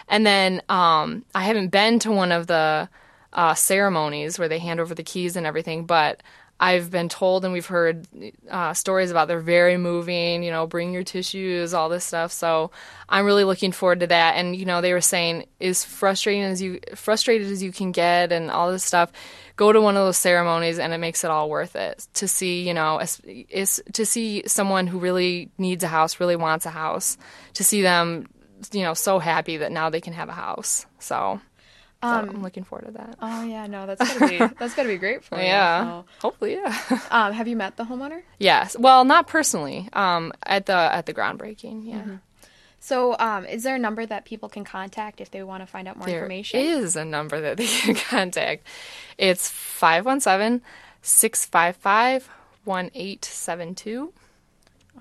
[0.06, 2.90] And then um, I haven't been to one of the
[3.32, 6.22] uh, ceremonies where they hand over the keys and everything, but
[6.60, 8.06] I've been told and we've heard
[8.50, 12.32] uh, stories about they're very moving, you know, bring your tissues, all this stuff.
[12.32, 12.72] So
[13.08, 14.34] I'm really looking forward to that.
[14.34, 18.32] And, you know, they were saying, as frustrating as you, frustrated as you can get
[18.32, 19.12] and all this stuff,
[19.54, 22.66] go to one of those ceremonies and it makes it all worth it to see,
[22.66, 26.70] you know, is, is to see someone who really needs a house, really wants a
[26.70, 27.18] house,
[27.54, 28.26] to see them,
[28.72, 30.86] you know, so happy that now they can have a house.
[30.98, 31.40] So,
[32.02, 33.16] so Um, I'm looking forward to that.
[33.20, 35.44] oh yeah, no, that's gotta be that's gotta be great for you.
[35.44, 35.84] Yeah.
[35.84, 37.00] So, Hopefully, yeah.
[37.10, 38.22] um, have you met the homeowner?
[38.38, 38.76] Yes.
[38.78, 39.88] Well, not personally.
[39.92, 41.86] Um, at the at the groundbreaking.
[41.86, 42.04] Yeah.
[42.80, 45.88] So, um, is there a number that people can contact if they want to find
[45.88, 46.60] out more There information?
[46.60, 48.64] is a number that they can contact.
[49.18, 50.62] It's 517
[51.02, 52.28] 655
[52.64, 54.12] 1872.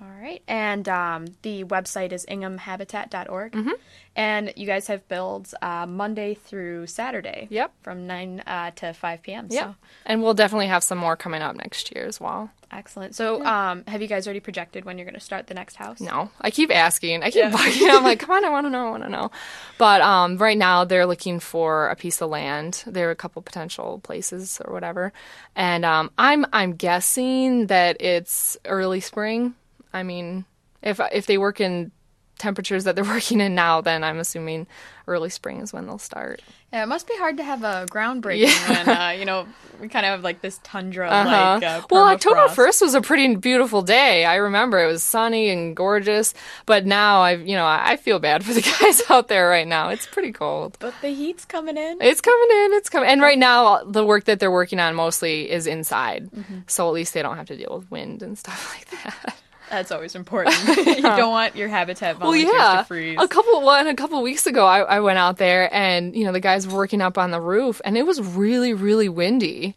[0.00, 0.42] All right.
[0.46, 3.52] And um, the website is inghamhabitat.org.
[3.52, 3.70] Mm-hmm.
[4.16, 7.46] And you guys have builds uh, Monday through Saturday.
[7.50, 7.72] Yep.
[7.82, 9.46] From 9 uh, to 5 p.m.
[9.50, 9.62] Yeah.
[9.70, 9.74] So,
[10.06, 12.50] And we'll definitely have some more coming up next year as well.
[12.72, 13.14] excellent.
[13.14, 16.00] So, um, have you guys already projected when you're going to start the next house?
[16.00, 17.22] No, I keep asking.
[17.22, 17.50] I keep Yeah.
[17.52, 17.90] bugging.
[17.96, 19.30] I'm like, come on, I want to know, I want to know.
[19.78, 22.82] But um, right now, they're looking for a piece of land.
[22.86, 25.12] There are a couple potential places or whatever,
[25.56, 29.54] and um, I'm I'm guessing that it's early spring.
[29.92, 30.44] I mean,
[30.82, 31.92] if if they work in
[32.38, 34.66] temperatures that they're working in now, then I'm assuming
[35.08, 36.40] early spring is when they'll start.
[36.72, 38.84] Yeah, it must be hard to have a groundbreaking Yeah.
[38.84, 39.48] when, uh, you know,
[39.80, 41.28] we kind of have like this tundra Uh-huh.
[41.60, 44.24] like uh, well, October first was a pretty beautiful day.
[44.26, 46.32] I remember it was sunny and gorgeous.
[46.66, 49.88] But now I, you know, I feel bad for the guys out there right now.
[49.88, 50.76] It's pretty cold.
[50.78, 51.98] But the heat's coming in.
[52.02, 52.72] It's coming in.
[52.74, 53.08] It's coming.
[53.08, 56.70] And right now, the work that they're working on mostly is inside, Mhm.
[56.70, 59.34] so at least they don't have to deal with wind and stuff like that.
[59.70, 60.56] That's always important.
[60.76, 62.76] you don't want your habitat Well, volunteers yeah.
[62.78, 63.18] to freeze.
[63.20, 66.32] A couple one a couple weeks ago, I, I went out there and you know
[66.32, 69.74] the guys were working up on the roof, and it was really really windy,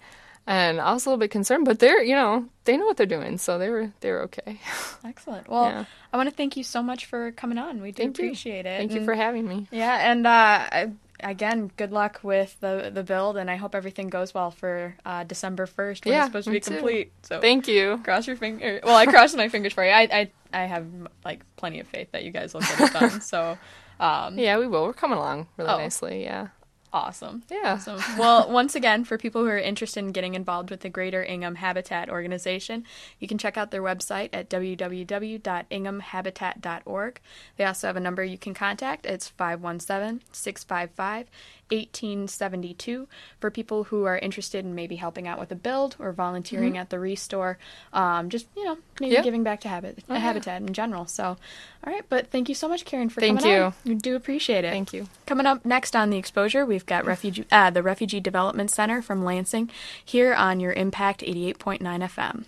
[0.47, 1.65] and I was a little bit concerned.
[1.65, 4.59] But they're you know they know what they're doing, so they were they were okay.
[5.05, 5.47] Excellent.
[5.49, 5.85] Well, Yeah.
[6.13, 7.81] I want to thank you so much for coming on.
[7.81, 8.25] We do Thank you.
[8.25, 8.77] appreciate it.
[8.79, 9.67] Thank you for having me.
[9.71, 10.91] Yeah, and uh, I-
[11.23, 15.23] again, good luck with the the build, and I hope everything goes well for uh,
[15.23, 16.71] December first when Yeah, it's supposed to be too.
[16.71, 17.11] complete.
[17.23, 17.99] So Thank you.
[18.03, 18.79] Cross your finger.
[18.83, 19.91] Well, I crossed my fingers for you.
[19.91, 20.85] I I I have
[21.23, 23.21] like plenty of faith that you guys will get it done.
[23.33, 23.57] So.
[23.99, 24.83] Um, Yeah, we will.
[24.85, 25.77] We're coming along really Oh.
[25.77, 26.23] nicely.
[26.23, 26.47] Yeah.
[26.93, 27.43] Awesome.
[27.49, 27.75] Yeah.
[27.75, 28.01] Awesome.
[28.17, 31.55] Well, once again, for people who are interested in getting involved with the Greater Ingham
[31.55, 32.83] Habitat Organization,
[33.17, 37.19] you can check out their website at www.inghamhabitat.org.
[37.55, 39.05] They also have a number you can contact.
[39.05, 41.27] It's 517 655
[41.71, 43.07] 1872
[43.39, 46.79] for people who are interested in maybe helping out with a build or volunteering Mhm.
[46.81, 47.57] at the restore.
[47.93, 49.21] Um, just, you know, maybe Yeah.
[49.23, 50.19] giving back to habit, Oh, yeah.
[50.19, 51.05] Habitat in general.
[51.07, 52.03] So, all right.
[52.09, 53.61] But thank you so much, Karen, for Thank coming you.
[53.63, 53.73] on.
[53.85, 54.71] We do appreciate it.
[54.71, 55.07] Thank you.
[55.25, 59.23] Coming up next on the exposure, we've got refugee, uh, the Refugee Development Center from
[59.23, 59.69] Lansing
[60.03, 62.45] here on your Impact 88.9 FM.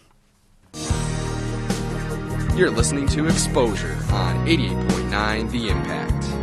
[2.55, 6.42] You're listening to Exposure on 88.9 The Impact.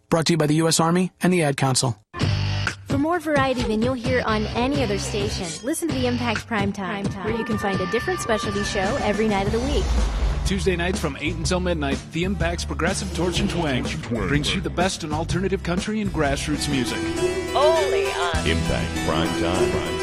[0.11, 0.81] Brought to you by the U.S.
[0.81, 1.97] Army and the Ad Council.
[2.89, 6.73] For more variety than you'll hear on any other station, listen to the Impact Prime
[6.73, 9.85] Time, where you can find a different specialty show every night of the week.
[10.45, 14.69] Tuesday nights from 8 until midnight, The Impact's Progressive Torch and Twang brings you the
[14.69, 16.97] best in alternative country and grassroots music.
[17.55, 20.00] Only on Impact Prime Time.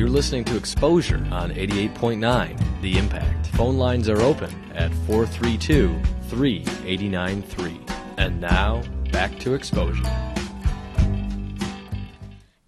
[0.00, 3.48] You're listening to Exposure on 88.9 The Impact.
[3.48, 5.94] Phone lines are open at 432
[6.30, 7.80] 3893.
[8.16, 8.82] And now,
[9.12, 10.02] back to Exposure.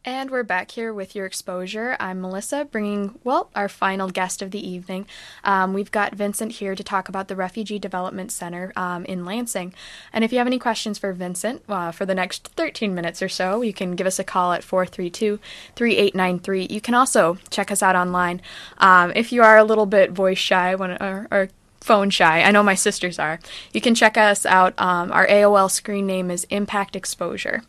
[0.04, 1.96] And we're back here with your exposure.
[2.00, 5.06] I'm Melissa, bringing, well, our final guest of the evening.
[5.44, 9.72] Um, we've got Vincent here to talk about the Refugee Development Center um, in Lansing.
[10.12, 13.28] And if you have any questions for Vincent uh, for the next 13 minutes or
[13.28, 15.38] so, you can give us a call at 432
[15.76, 16.66] 3893.
[16.68, 18.42] You can also check us out online.
[18.78, 21.48] Um, if you are a little bit voice shy when, or, or
[21.80, 22.42] phone shy.
[22.42, 23.38] I know my sisters are.
[23.72, 24.74] You can check us out.
[24.78, 27.62] Um, our AOL screen name is Impact Exposure.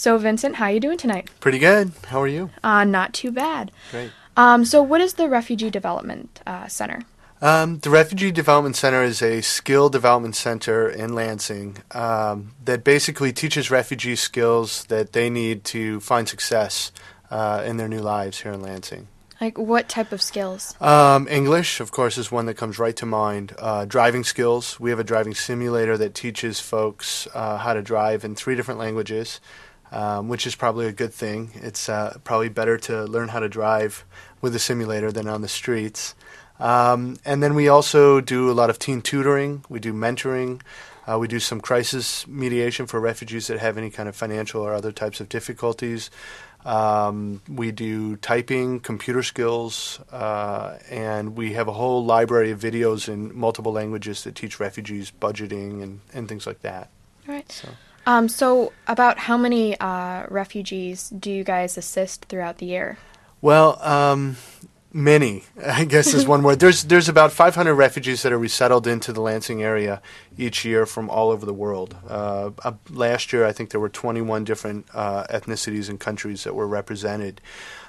[0.00, 1.28] So, Vincent, how are you doing tonight?
[1.40, 1.92] Pretty good.
[2.06, 2.48] How are you?
[2.64, 3.70] Uh, not too bad.
[3.90, 4.10] Great.
[4.34, 7.02] Um, so, what is the Refugee Development uh, Center?
[7.42, 13.30] Um, the Refugee Development Center is a skill development center in Lansing um, that basically
[13.30, 16.92] teaches refugees skills that they need to find success
[17.30, 19.06] uh, in their new lives here in Lansing.
[19.38, 20.74] Like, what type of skills?
[20.80, 23.54] Um, English, of course, is one that comes right to mind.
[23.58, 24.80] Uh, driving skills.
[24.80, 28.80] We have a driving simulator that teaches folks uh, how to drive in three different
[28.80, 29.40] languages,
[29.92, 31.50] um, which is probably a good thing.
[31.54, 34.04] It's uh, probably better to learn how to drive
[34.40, 36.14] with a simulator than on the streets.
[36.58, 39.64] Um, and then we also do a lot of teen tutoring.
[39.68, 40.60] We do mentoring.
[41.06, 44.74] Uh, we do some crisis mediation for refugees that have any kind of financial or
[44.74, 46.10] other types of difficulties.
[46.64, 53.08] Um, we do typing, computer skills, uh, and we have a whole library of videos
[53.08, 56.90] in multiple languages that teach refugees budgeting and, and things like that.
[57.26, 57.50] All right.
[57.50, 57.70] So.
[58.06, 62.98] Um, so, about how many uh, refugees do you guys assist throughout the year?
[63.42, 64.36] Well, um,
[64.92, 66.60] many, I guess is one word.
[66.60, 70.00] There's there's about 500 refugees that are resettled into the Lansing area
[70.36, 71.96] each year from all over the world.
[72.08, 76.54] Uh, uh, last year, I think there were 21 different uh, ethnicities and countries that
[76.54, 77.40] were represented.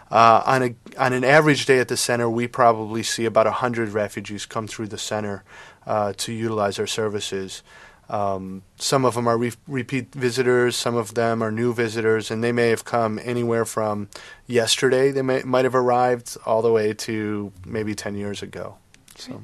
[0.09, 3.89] Uh, on a on an average day at the center, we probably see about 100
[3.89, 5.43] refugees come through the center
[5.87, 7.63] uh, to utilize our services.
[8.11, 12.43] Um, some of them are re- repeat visitors, some of them are new visitors, and
[12.43, 14.09] they may have come anywhere from
[14.47, 18.75] yesterday, they may, might have arrived, all the way to maybe 10 years ago.
[19.15, 19.41] So.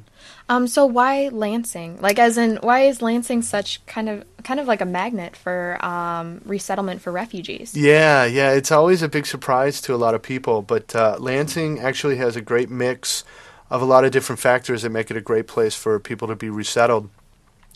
[0.49, 2.01] Um, so why Lansing?
[2.01, 5.84] Like, as in, why is Lansing such kind of kind of like a magnet for
[5.86, 7.76] um, resettlement for refugees?
[7.76, 10.61] Yeah, yeah, it's always a big surprise to a lot of people.
[10.61, 13.24] But uh, Lansing actually has a great mix
[13.70, 16.36] of a lot of different factors that make it a great place for people to
[16.36, 17.09] be resettled.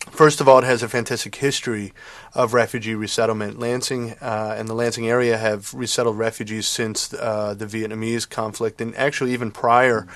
[0.09, 1.93] First of all, it has a fantastic history
[2.33, 3.59] of refugee resettlement.
[3.59, 8.95] Lansing uh, and the Lansing area have resettled refugees since uh, the Vietnamese conflict, and
[8.95, 10.07] actually even prior,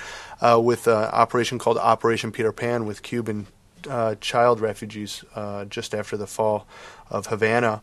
[0.42, 3.48] uh, with an operation called Operation Peter Pan with Cuban
[3.88, 6.66] uh, child refugees uh, just after the fall
[7.10, 7.82] of Havana.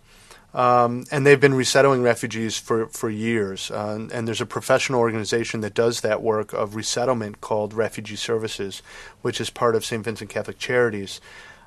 [0.54, 3.70] Um, and they've been resettling refugees for, for years.
[3.70, 8.16] Uh, and, and, there's a professional organization that does that work of resettlement called Refugee
[8.16, 8.82] Services,
[9.22, 10.04] which is part of St.
[10.04, 11.22] Vincent Catholic Charities.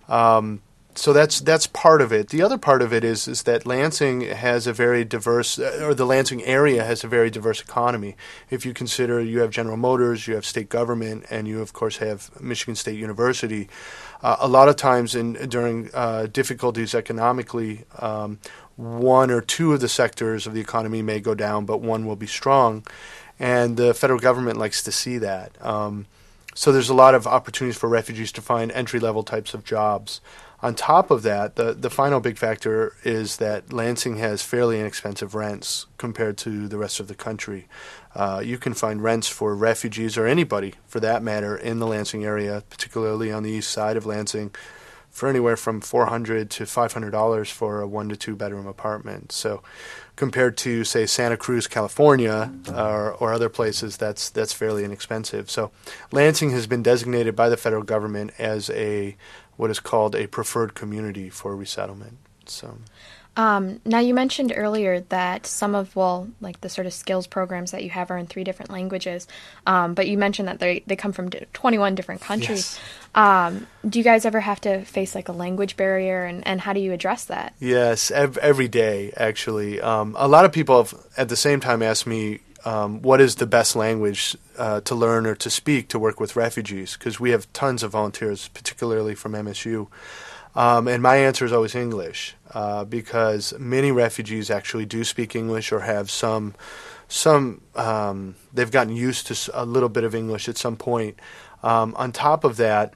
[0.07, 0.61] Um,
[0.97, 2.29] so that's that's part of it.
[2.29, 6.05] The other part of it is is that Lansing has a very diverse, or the
[6.05, 8.15] Lansing area has a very diverse economy.
[8.49, 11.97] If you consider you have General Motors, you have state government, and you of course
[11.97, 13.67] have Michigan State University.
[14.23, 18.39] Uh, a lot of times in during uh, difficulties economically, um,
[18.77, 22.15] one or two of the sectors of the economy may go down, but one will
[22.15, 22.85] be strong,
[23.37, 25.61] and the federal government likes to see that.
[25.61, 26.05] Um,
[26.55, 30.21] so there's a lot of opportunities for refugees to find entry level types of jobs.
[30.61, 35.35] On top of that, the, the final big factor is that Lansing has fairly inexpensive
[35.35, 37.67] rents compared to the rest of the country.
[38.15, 42.23] Uh, you can find rents for refugees or anybody, for that matter, in the Lansing
[42.23, 44.55] area, particularly on the east side of Lansing,
[45.09, 49.33] for anywhere from 400 to $500 for a one to two bedroom apartment.
[49.33, 49.61] So
[50.15, 55.49] compared to say Santa Cruz, California, or, or other places, that's that's fairly inexpensive.
[55.49, 55.71] So,
[56.11, 59.15] Lansing has been designated by the federal government as a
[59.57, 62.17] what is called a preferred community for resettlement.
[62.45, 62.77] So.
[63.37, 67.71] Um, now you mentioned earlier that some of well, like the sort of skills programs
[67.71, 69.27] that you have are in three different languages,
[69.67, 72.79] um, but you mentioned that they they come from twenty one different countries.
[72.79, 72.79] Yes.
[73.15, 76.73] Um, do you guys ever have to face like a language barrier, and, and how
[76.73, 77.53] do you address that?
[77.59, 79.81] Yes, ev- every day actually.
[79.81, 83.35] Um, a lot of people have at the same time asked me um, what is
[83.35, 87.29] the best language uh, to learn or to speak to work with refugees because we
[87.29, 89.87] have tons of volunteers, particularly from MSU.
[90.55, 95.71] Um, and my answer is always English uh, because many refugees actually do speak English
[95.71, 96.55] or have some
[97.07, 101.19] some um, they've gotten used to a little bit of English at some point.
[101.61, 102.93] Um, on top of that,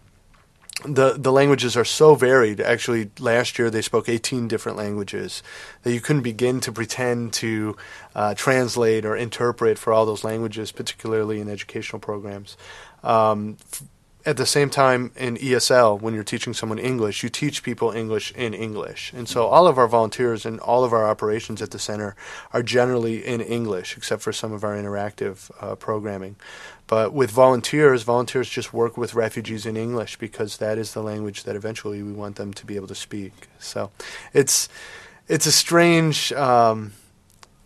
[0.85, 2.61] the the languages are so varied.
[2.61, 5.43] Actually, last year they spoke 18 different languages
[5.83, 7.75] that you couldn't begin to pretend to
[8.15, 12.55] uh, translate or interpret for all those languages, particularly in educational programs.
[13.03, 13.57] Um,
[14.25, 18.31] at the same time in ESL, when you're teaching someone English, you teach people English
[18.33, 19.13] in English.
[19.13, 22.15] And so all of our volunteers and all of our operations at the center
[22.51, 26.35] are generally in English, except for some of our interactive uh, programming.
[26.85, 31.43] But with volunteers, volunteers just work with refugees in English because that is the language
[31.43, 33.47] that eventually we want them to be able to speak.
[33.57, 33.91] So
[34.33, 34.67] it's
[35.29, 36.93] it's a strange um,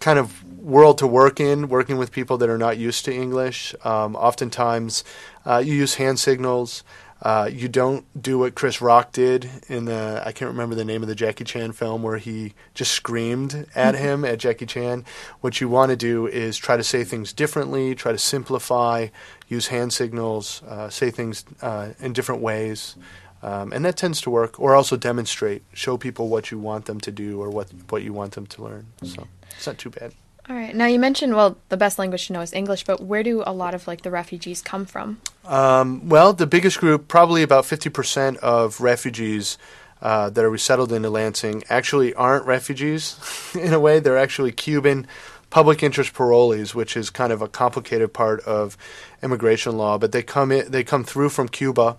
[0.04, 3.74] kind of world to work in, working with people that are not used to English.
[3.86, 5.06] Um, oftentimes,
[5.46, 6.84] uh, you use hand signals.
[7.22, 11.02] Uh, you don't do what Chris Rock did in the I can't remember the name
[11.02, 15.06] of the Jackie Chan film where he just screamed at him at Jackie Chan.
[15.40, 19.08] What you want to do is try to say things differently, try to simplify,
[19.48, 22.98] use hand signals, uh, say things uh, in different ways.
[23.42, 27.00] Um, and that tends to work, or also demonstrate, show people what you want them
[27.02, 28.88] to do or what what you want them to learn.
[29.04, 30.14] So it's not too bad.
[30.50, 30.76] All right.
[30.76, 33.54] Now you mentioned well the best language to know is English, but where do a
[33.54, 35.22] lot of like the refugees come from?
[35.46, 39.58] Um, well, the biggest group, probably about fifty percent of refugees
[40.02, 43.18] uh, that are resettled into Lansing, actually aren't refugees.
[43.60, 45.08] in a way, they're actually Cuban,
[45.50, 48.76] public interest parolees, which is kind of a complicated part of
[49.22, 49.98] immigration law.
[49.98, 51.96] But they come in, they come through from Cuba,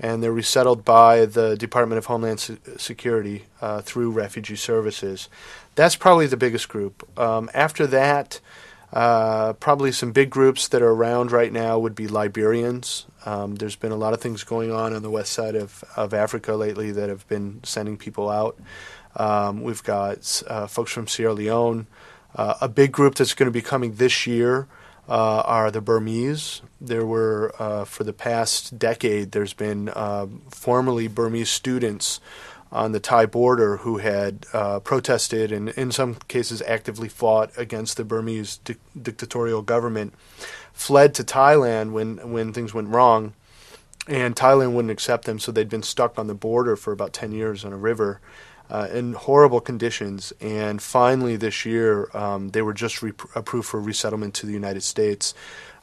[0.00, 5.28] and they're resettled by the Department of Homeland Se- Security uh, through Refugee Services.
[5.74, 7.06] That's probably the biggest group.
[7.18, 8.40] Um, after that.
[8.92, 13.06] Uh, probably some big groups that are around right now would be Liberians.
[13.24, 16.12] Um, there's been a lot of things going on on the west side of, of
[16.12, 18.58] Africa lately that have been sending people out.
[19.16, 21.86] Um, we've got uh, folks from Sierra Leone.
[22.34, 24.68] Uh, a big group that's going to be coming this year
[25.08, 26.62] uh, are the Burmese.
[26.80, 32.20] There were, uh, for the past decade, there's been uh, formerly Burmese students
[32.72, 37.96] on the Thai border who had uh, protested and, in some cases, actively fought against
[37.96, 40.14] the Burmese di- dictatorial government,
[40.72, 43.34] fled to Thailand when when things went wrong,
[44.08, 47.30] and Thailand wouldn't accept them, so they'd been stuck on the border for about ten
[47.32, 48.20] years on a river.
[48.70, 53.78] Uh, in horrible conditions, and finally this year um, they were just re- approved for
[53.78, 55.34] resettlement to the United States.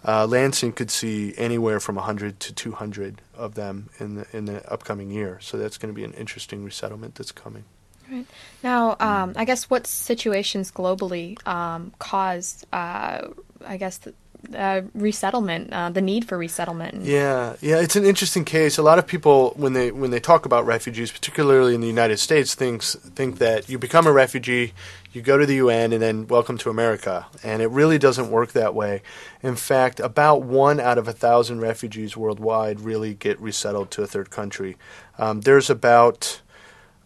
[0.05, 4.69] Uh, Lansing could see anywhere from 100 to 200 of them in the in the
[4.71, 5.39] upcoming year.
[5.41, 7.65] So that's going to be an interesting resettlement that's coming.
[8.09, 8.25] Right.
[8.63, 13.27] Now, um, I guess what situations globally um, cause, uh,
[13.65, 14.13] I guess, the,
[14.55, 17.03] uh, resettlement, uh, the need for resettlement?
[17.03, 18.77] Yeah, yeah, it's an interesting case.
[18.77, 22.17] A lot of people, when they when they talk about refugees, particularly in the United
[22.17, 24.73] States, thinks think that you become a refugee,
[25.11, 27.27] you go to the UN, and then welcome to America.
[27.43, 29.01] And it really doesn't work that way.
[29.41, 34.07] In fact, about one out of a thousand refugees worldwide really get resettled to a
[34.07, 34.77] third country.
[35.17, 36.41] Um, there's about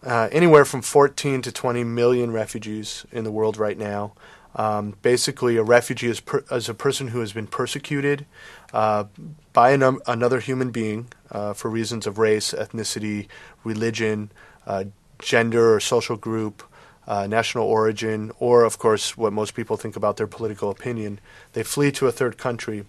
[0.04, 4.12] uh, anywhere from 14 to 20 million refugees in the world right now.
[4.56, 8.24] Um, basically, a refugee is, per, is, a person who has been persecuted
[8.72, 9.04] uh,
[9.52, 13.26] by an, another human being uh, for reasons of race, ethnicity,
[13.64, 14.30] religion,
[14.66, 14.84] uh,
[15.18, 16.62] gender or social group,
[17.06, 21.20] uh, national origin, or, of course, what most people think about their political opinion.
[21.52, 22.84] They flee to a third country.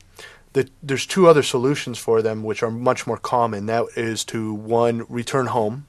[0.54, 3.66] The, there's two other solutions for them, which are much more common.
[3.66, 5.88] That is to, one, return home,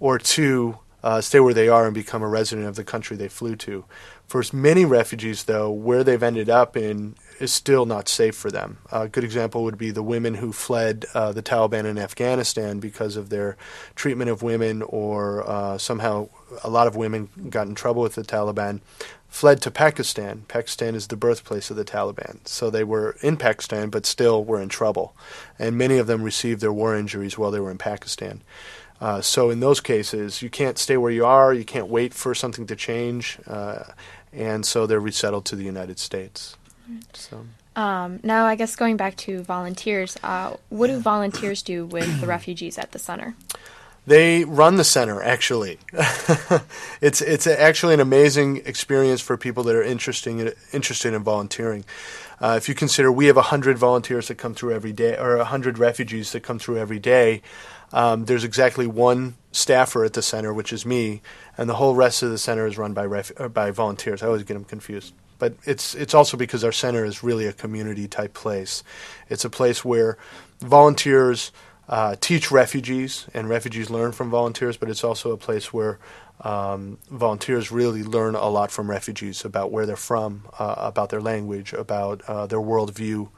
[0.00, 3.28] or two, uh, stay where they are and become a resident of the country they
[3.28, 3.84] flew to.
[4.26, 8.78] For many refugees, though, where they've ended up in is still not safe for them.
[8.90, 13.16] A good example would be the women who fled uh, the Taliban in Afghanistan because
[13.16, 13.58] of their
[13.94, 16.30] treatment of women, or uh, somehow
[16.62, 18.80] a lot of women got in trouble with the Taliban,
[19.28, 20.46] fled to Pakistan.
[20.48, 22.46] Pakistan is the birthplace of the Taliban.
[22.48, 25.14] So they were in Pakistan, but still were in trouble.
[25.58, 28.40] And many of them received their war injuries while they were in Pakistan.
[29.00, 31.52] Uh, so in those cases, you can't stay where you are.
[31.52, 33.84] You can't wait for something to change, uh,
[34.32, 36.56] and so they're resettled to the United States.
[37.12, 37.44] So.
[37.76, 42.26] Um, now, I guess going back to volunteers, uh, what do volunteers do with the
[42.26, 43.34] refugees at the center?
[44.06, 45.22] They run the center.
[45.22, 45.78] Actually,
[47.00, 51.86] it's it's actually an amazing experience for people that are interesting interested in volunteering.
[52.38, 55.78] Uh, if you consider we have hundred volunteers that come through every day, or hundred
[55.78, 57.40] refugees that come through every day,
[57.94, 61.22] um, there's exactly one staffer at the center, which is me,
[61.56, 64.20] and the whole rest of the center is run by ref- by volunteers.
[64.20, 67.52] I always get them confused, but it's it's also because our center is really a
[67.52, 68.82] community type place.
[69.28, 70.18] It's a place where
[70.58, 71.52] volunteers
[71.88, 74.76] uh, teach refugees, and refugees learn from volunteers.
[74.76, 76.00] But it's also a place where
[76.40, 81.22] um, volunteers really learn a lot from refugees about where they're from, uh, about their
[81.22, 83.28] language, about uh, their worldview.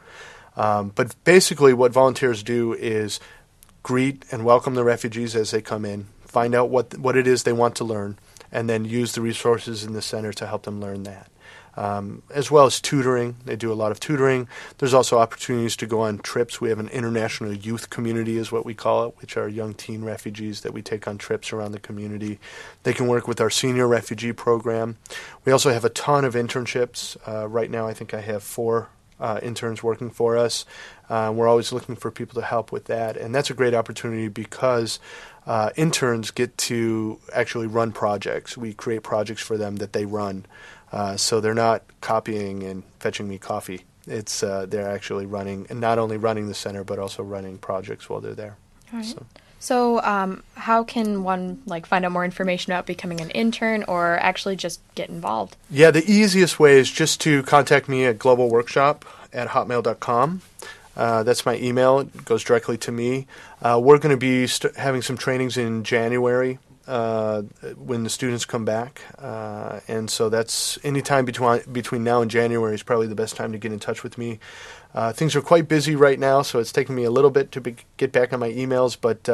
[0.57, 3.20] Um, but basically, what volunteers do is
[3.87, 7.45] greet and welcome the refugees as they come in, find out what what it is
[7.45, 8.18] they want to learn,
[8.51, 11.30] and then use the resources in the center to help them learn that
[11.76, 13.37] um, as well as tutoring.
[13.45, 14.49] They do a lot of tutoring.
[14.78, 16.61] There's also opportunities to go on trips.
[16.61, 20.03] We have an international youth community, is what we call it, which are young teen
[20.03, 22.39] refugees that we take on trips around the community.
[22.82, 24.97] They can work with our senior refugee program.
[25.45, 27.16] We also have a ton of internships.
[27.28, 28.89] Uh, right now, I think I have four
[29.20, 30.64] uh, interns working for us.
[31.09, 34.28] Uh, we're always looking for people to help with that, and that's a great opportunity
[34.28, 34.98] because
[35.46, 38.57] uh, interns get to actually run projects.
[38.57, 40.46] We create projects for them that they run.
[40.92, 43.82] Uh, so they're not copying and fetching me coffee.
[44.07, 48.09] It's uh, they're actually running, and not only running the center, but also running projects
[48.09, 48.57] while they're there.
[48.92, 49.04] All right.
[49.04, 49.26] So.
[49.59, 54.18] So, um, how can one like find out more information about becoming an intern, or
[54.18, 55.57] actually just get involved?
[55.70, 59.02] Yeah, the easiest way is just to contact me at globalworkshop
[59.32, 60.42] at hotmail.com.
[60.97, 62.01] Uh, that's my email.
[62.01, 63.26] It goes directly to me.
[63.61, 67.42] Uh, we're going to be st- having some trainings in January uh,
[67.76, 72.30] when the students come back, uh, and so that's any time between between now and
[72.30, 74.38] January is probably the best time to get in touch with me.
[74.94, 77.61] Uh, things are quite busy right now, so it's taking me a little bit to
[77.61, 79.24] be, get back on my emails, but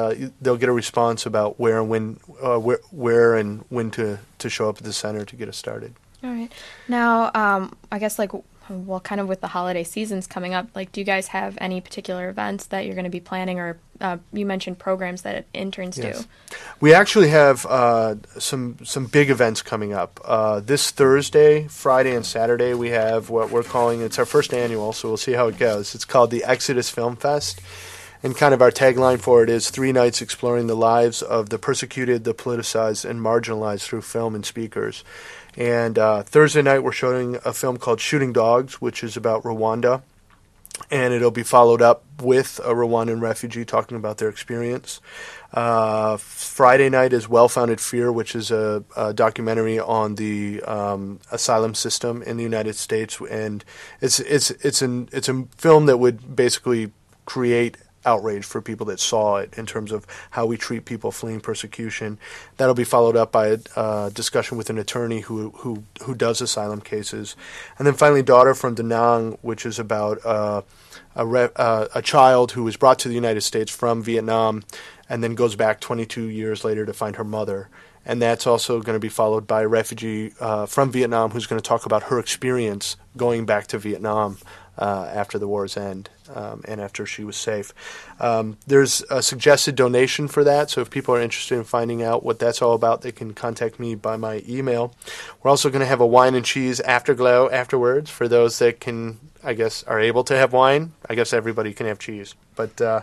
[0.40, 4.68] they'll get a response about where and when, where, where and when to, to show
[4.68, 5.94] up at the center to get us started.
[6.24, 6.52] All right.
[6.88, 8.32] Now, um, I guess like
[8.68, 11.80] well, kind of with the holiday seasons coming up, like, do you guys have any
[11.80, 15.98] particular events that you're going to be planning, or uh, you mentioned programs that interns
[15.98, 16.24] Yes.
[16.24, 16.56] do?
[16.80, 20.20] We actually have uh, some some big events coming up.
[20.24, 24.92] Uh, this Thursday, Friday, and Saturday, we have what we're calling it's our first annual,
[24.92, 25.94] so we'll see how it goes.
[25.94, 27.60] It's called the Exodus Film Fest,
[28.22, 31.58] and kind of our tagline for it is three nights exploring the lives of the
[31.58, 35.04] persecuted, the politicized, and marginalized through film and speakers.
[35.56, 40.02] And uh, Thursday night, we're showing a film called Shooting Dogs, which is about Rwanda
[40.90, 45.00] and it'll be followed up with a Rwandan refugee talking about their experience.
[45.52, 51.20] Uh, Friday night is Well Founded Fear, which is a, a documentary on the um,
[51.30, 53.64] asylum system in the United States, and
[54.00, 56.92] it's it's it's an it's a film that would basically
[57.26, 61.40] create outrage for people that saw it in terms of how we treat people fleeing
[61.40, 62.18] persecution.
[62.56, 66.40] That'll be followed up by a uh, discussion with an attorney who, who who does
[66.40, 67.36] asylum cases,
[67.78, 70.62] and then finally, Daughter from Da Nang, which is about uh,
[71.14, 74.62] a re- uh, a child who was brought to the United States from Vietnam,
[75.08, 77.68] and then goes back 22 years later to find her mother.
[78.04, 81.60] And that's also going to be followed by a refugee uh, from Vietnam who's going
[81.60, 84.38] to talk about her experience going back to Vietnam
[84.78, 87.72] uh, after the war's end um, and after she was safe.
[88.20, 92.22] Um, there's a suggested donation for that, so if people are interested in finding out
[92.24, 94.94] what that's all about, they can contact me by my email.
[95.42, 99.20] We're also going to have a wine and cheese afterglow afterwards for those that can,
[99.44, 100.92] I guess, are able to have wine.
[101.08, 103.02] I guess everybody can have cheese, but uh,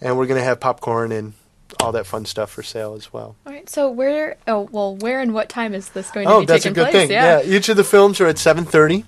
[0.00, 1.34] and we're going to have popcorn and
[1.80, 3.36] all that fun stuff for sale as well.
[3.46, 3.68] All right.
[3.70, 4.36] So where?
[4.46, 6.74] Oh, well, where and what time is this going to Oh, be that's a taking
[6.84, 7.08] good place?
[7.08, 7.10] thing.
[7.12, 7.42] Yeah.
[7.42, 9.04] each of the films are at 7:30,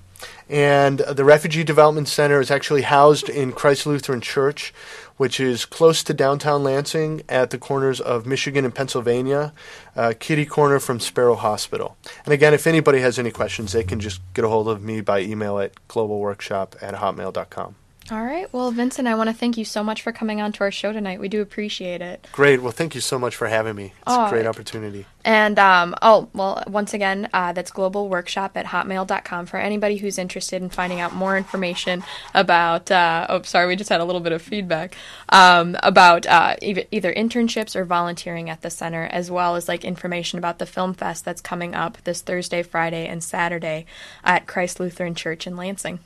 [0.48, 4.72] and the Refugee Development Center is actually housed in Christ Lutheran Church,
[5.16, 9.52] which is close to downtown Lansing, at the corners of Michigan and Pennsylvania,
[9.96, 11.96] uh, kitty corner from Sparrow Hospital.
[12.24, 15.00] And again, if anybody has any questions, they can just get a hold of me
[15.00, 17.76] by email at globalworkshop at hotmail.com.
[18.08, 18.52] All right.
[18.52, 20.92] Well, Vincent, I want to thank you so much for coming on to our show
[20.92, 21.18] tonight.
[21.18, 22.24] We do appreciate it.
[22.30, 22.62] Great.
[22.62, 23.86] Well, thank you so much for having me.
[23.86, 25.06] It's Oh, a great opportunity.
[25.24, 30.62] And um, oh, well, once again, uh, that's globalworkshop at hotmail.com for anybody who's interested
[30.62, 32.92] in finding out more information about.
[32.92, 34.94] Uh, oh, sorry, we just had a little bit of feedback
[35.30, 39.84] um, about uh, either, either internships or volunteering at the center, as well as like
[39.84, 43.84] information about the film fest that's coming up this Thursday, Friday, and Saturday
[44.22, 45.98] at Christ Lutheran Church in Lansing.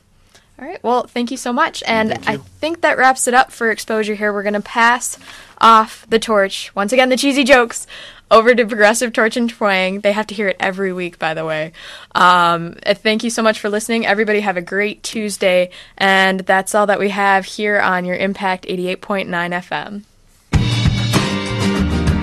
[0.61, 0.83] All right.
[0.83, 1.81] Well, thank you so much.
[1.87, 4.31] And I think that wraps it up for exposure here.
[4.31, 5.17] We're going to pass
[5.59, 6.73] off the torch.
[6.75, 7.87] Once again, the cheesy jokes
[8.29, 10.01] over to Progressive Torch and Twang.
[10.01, 11.73] They have to hear it every week, by the way.
[12.13, 14.05] Um, uh, thank you so much for listening.
[14.05, 15.71] Everybody have a great Tuesday.
[15.97, 20.03] And that's all that we have here on your Impact 88.9 FM.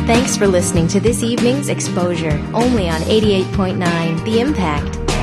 [0.07, 5.18] Thanks for listening to this evening's exposure, only on 88.9 The Impact.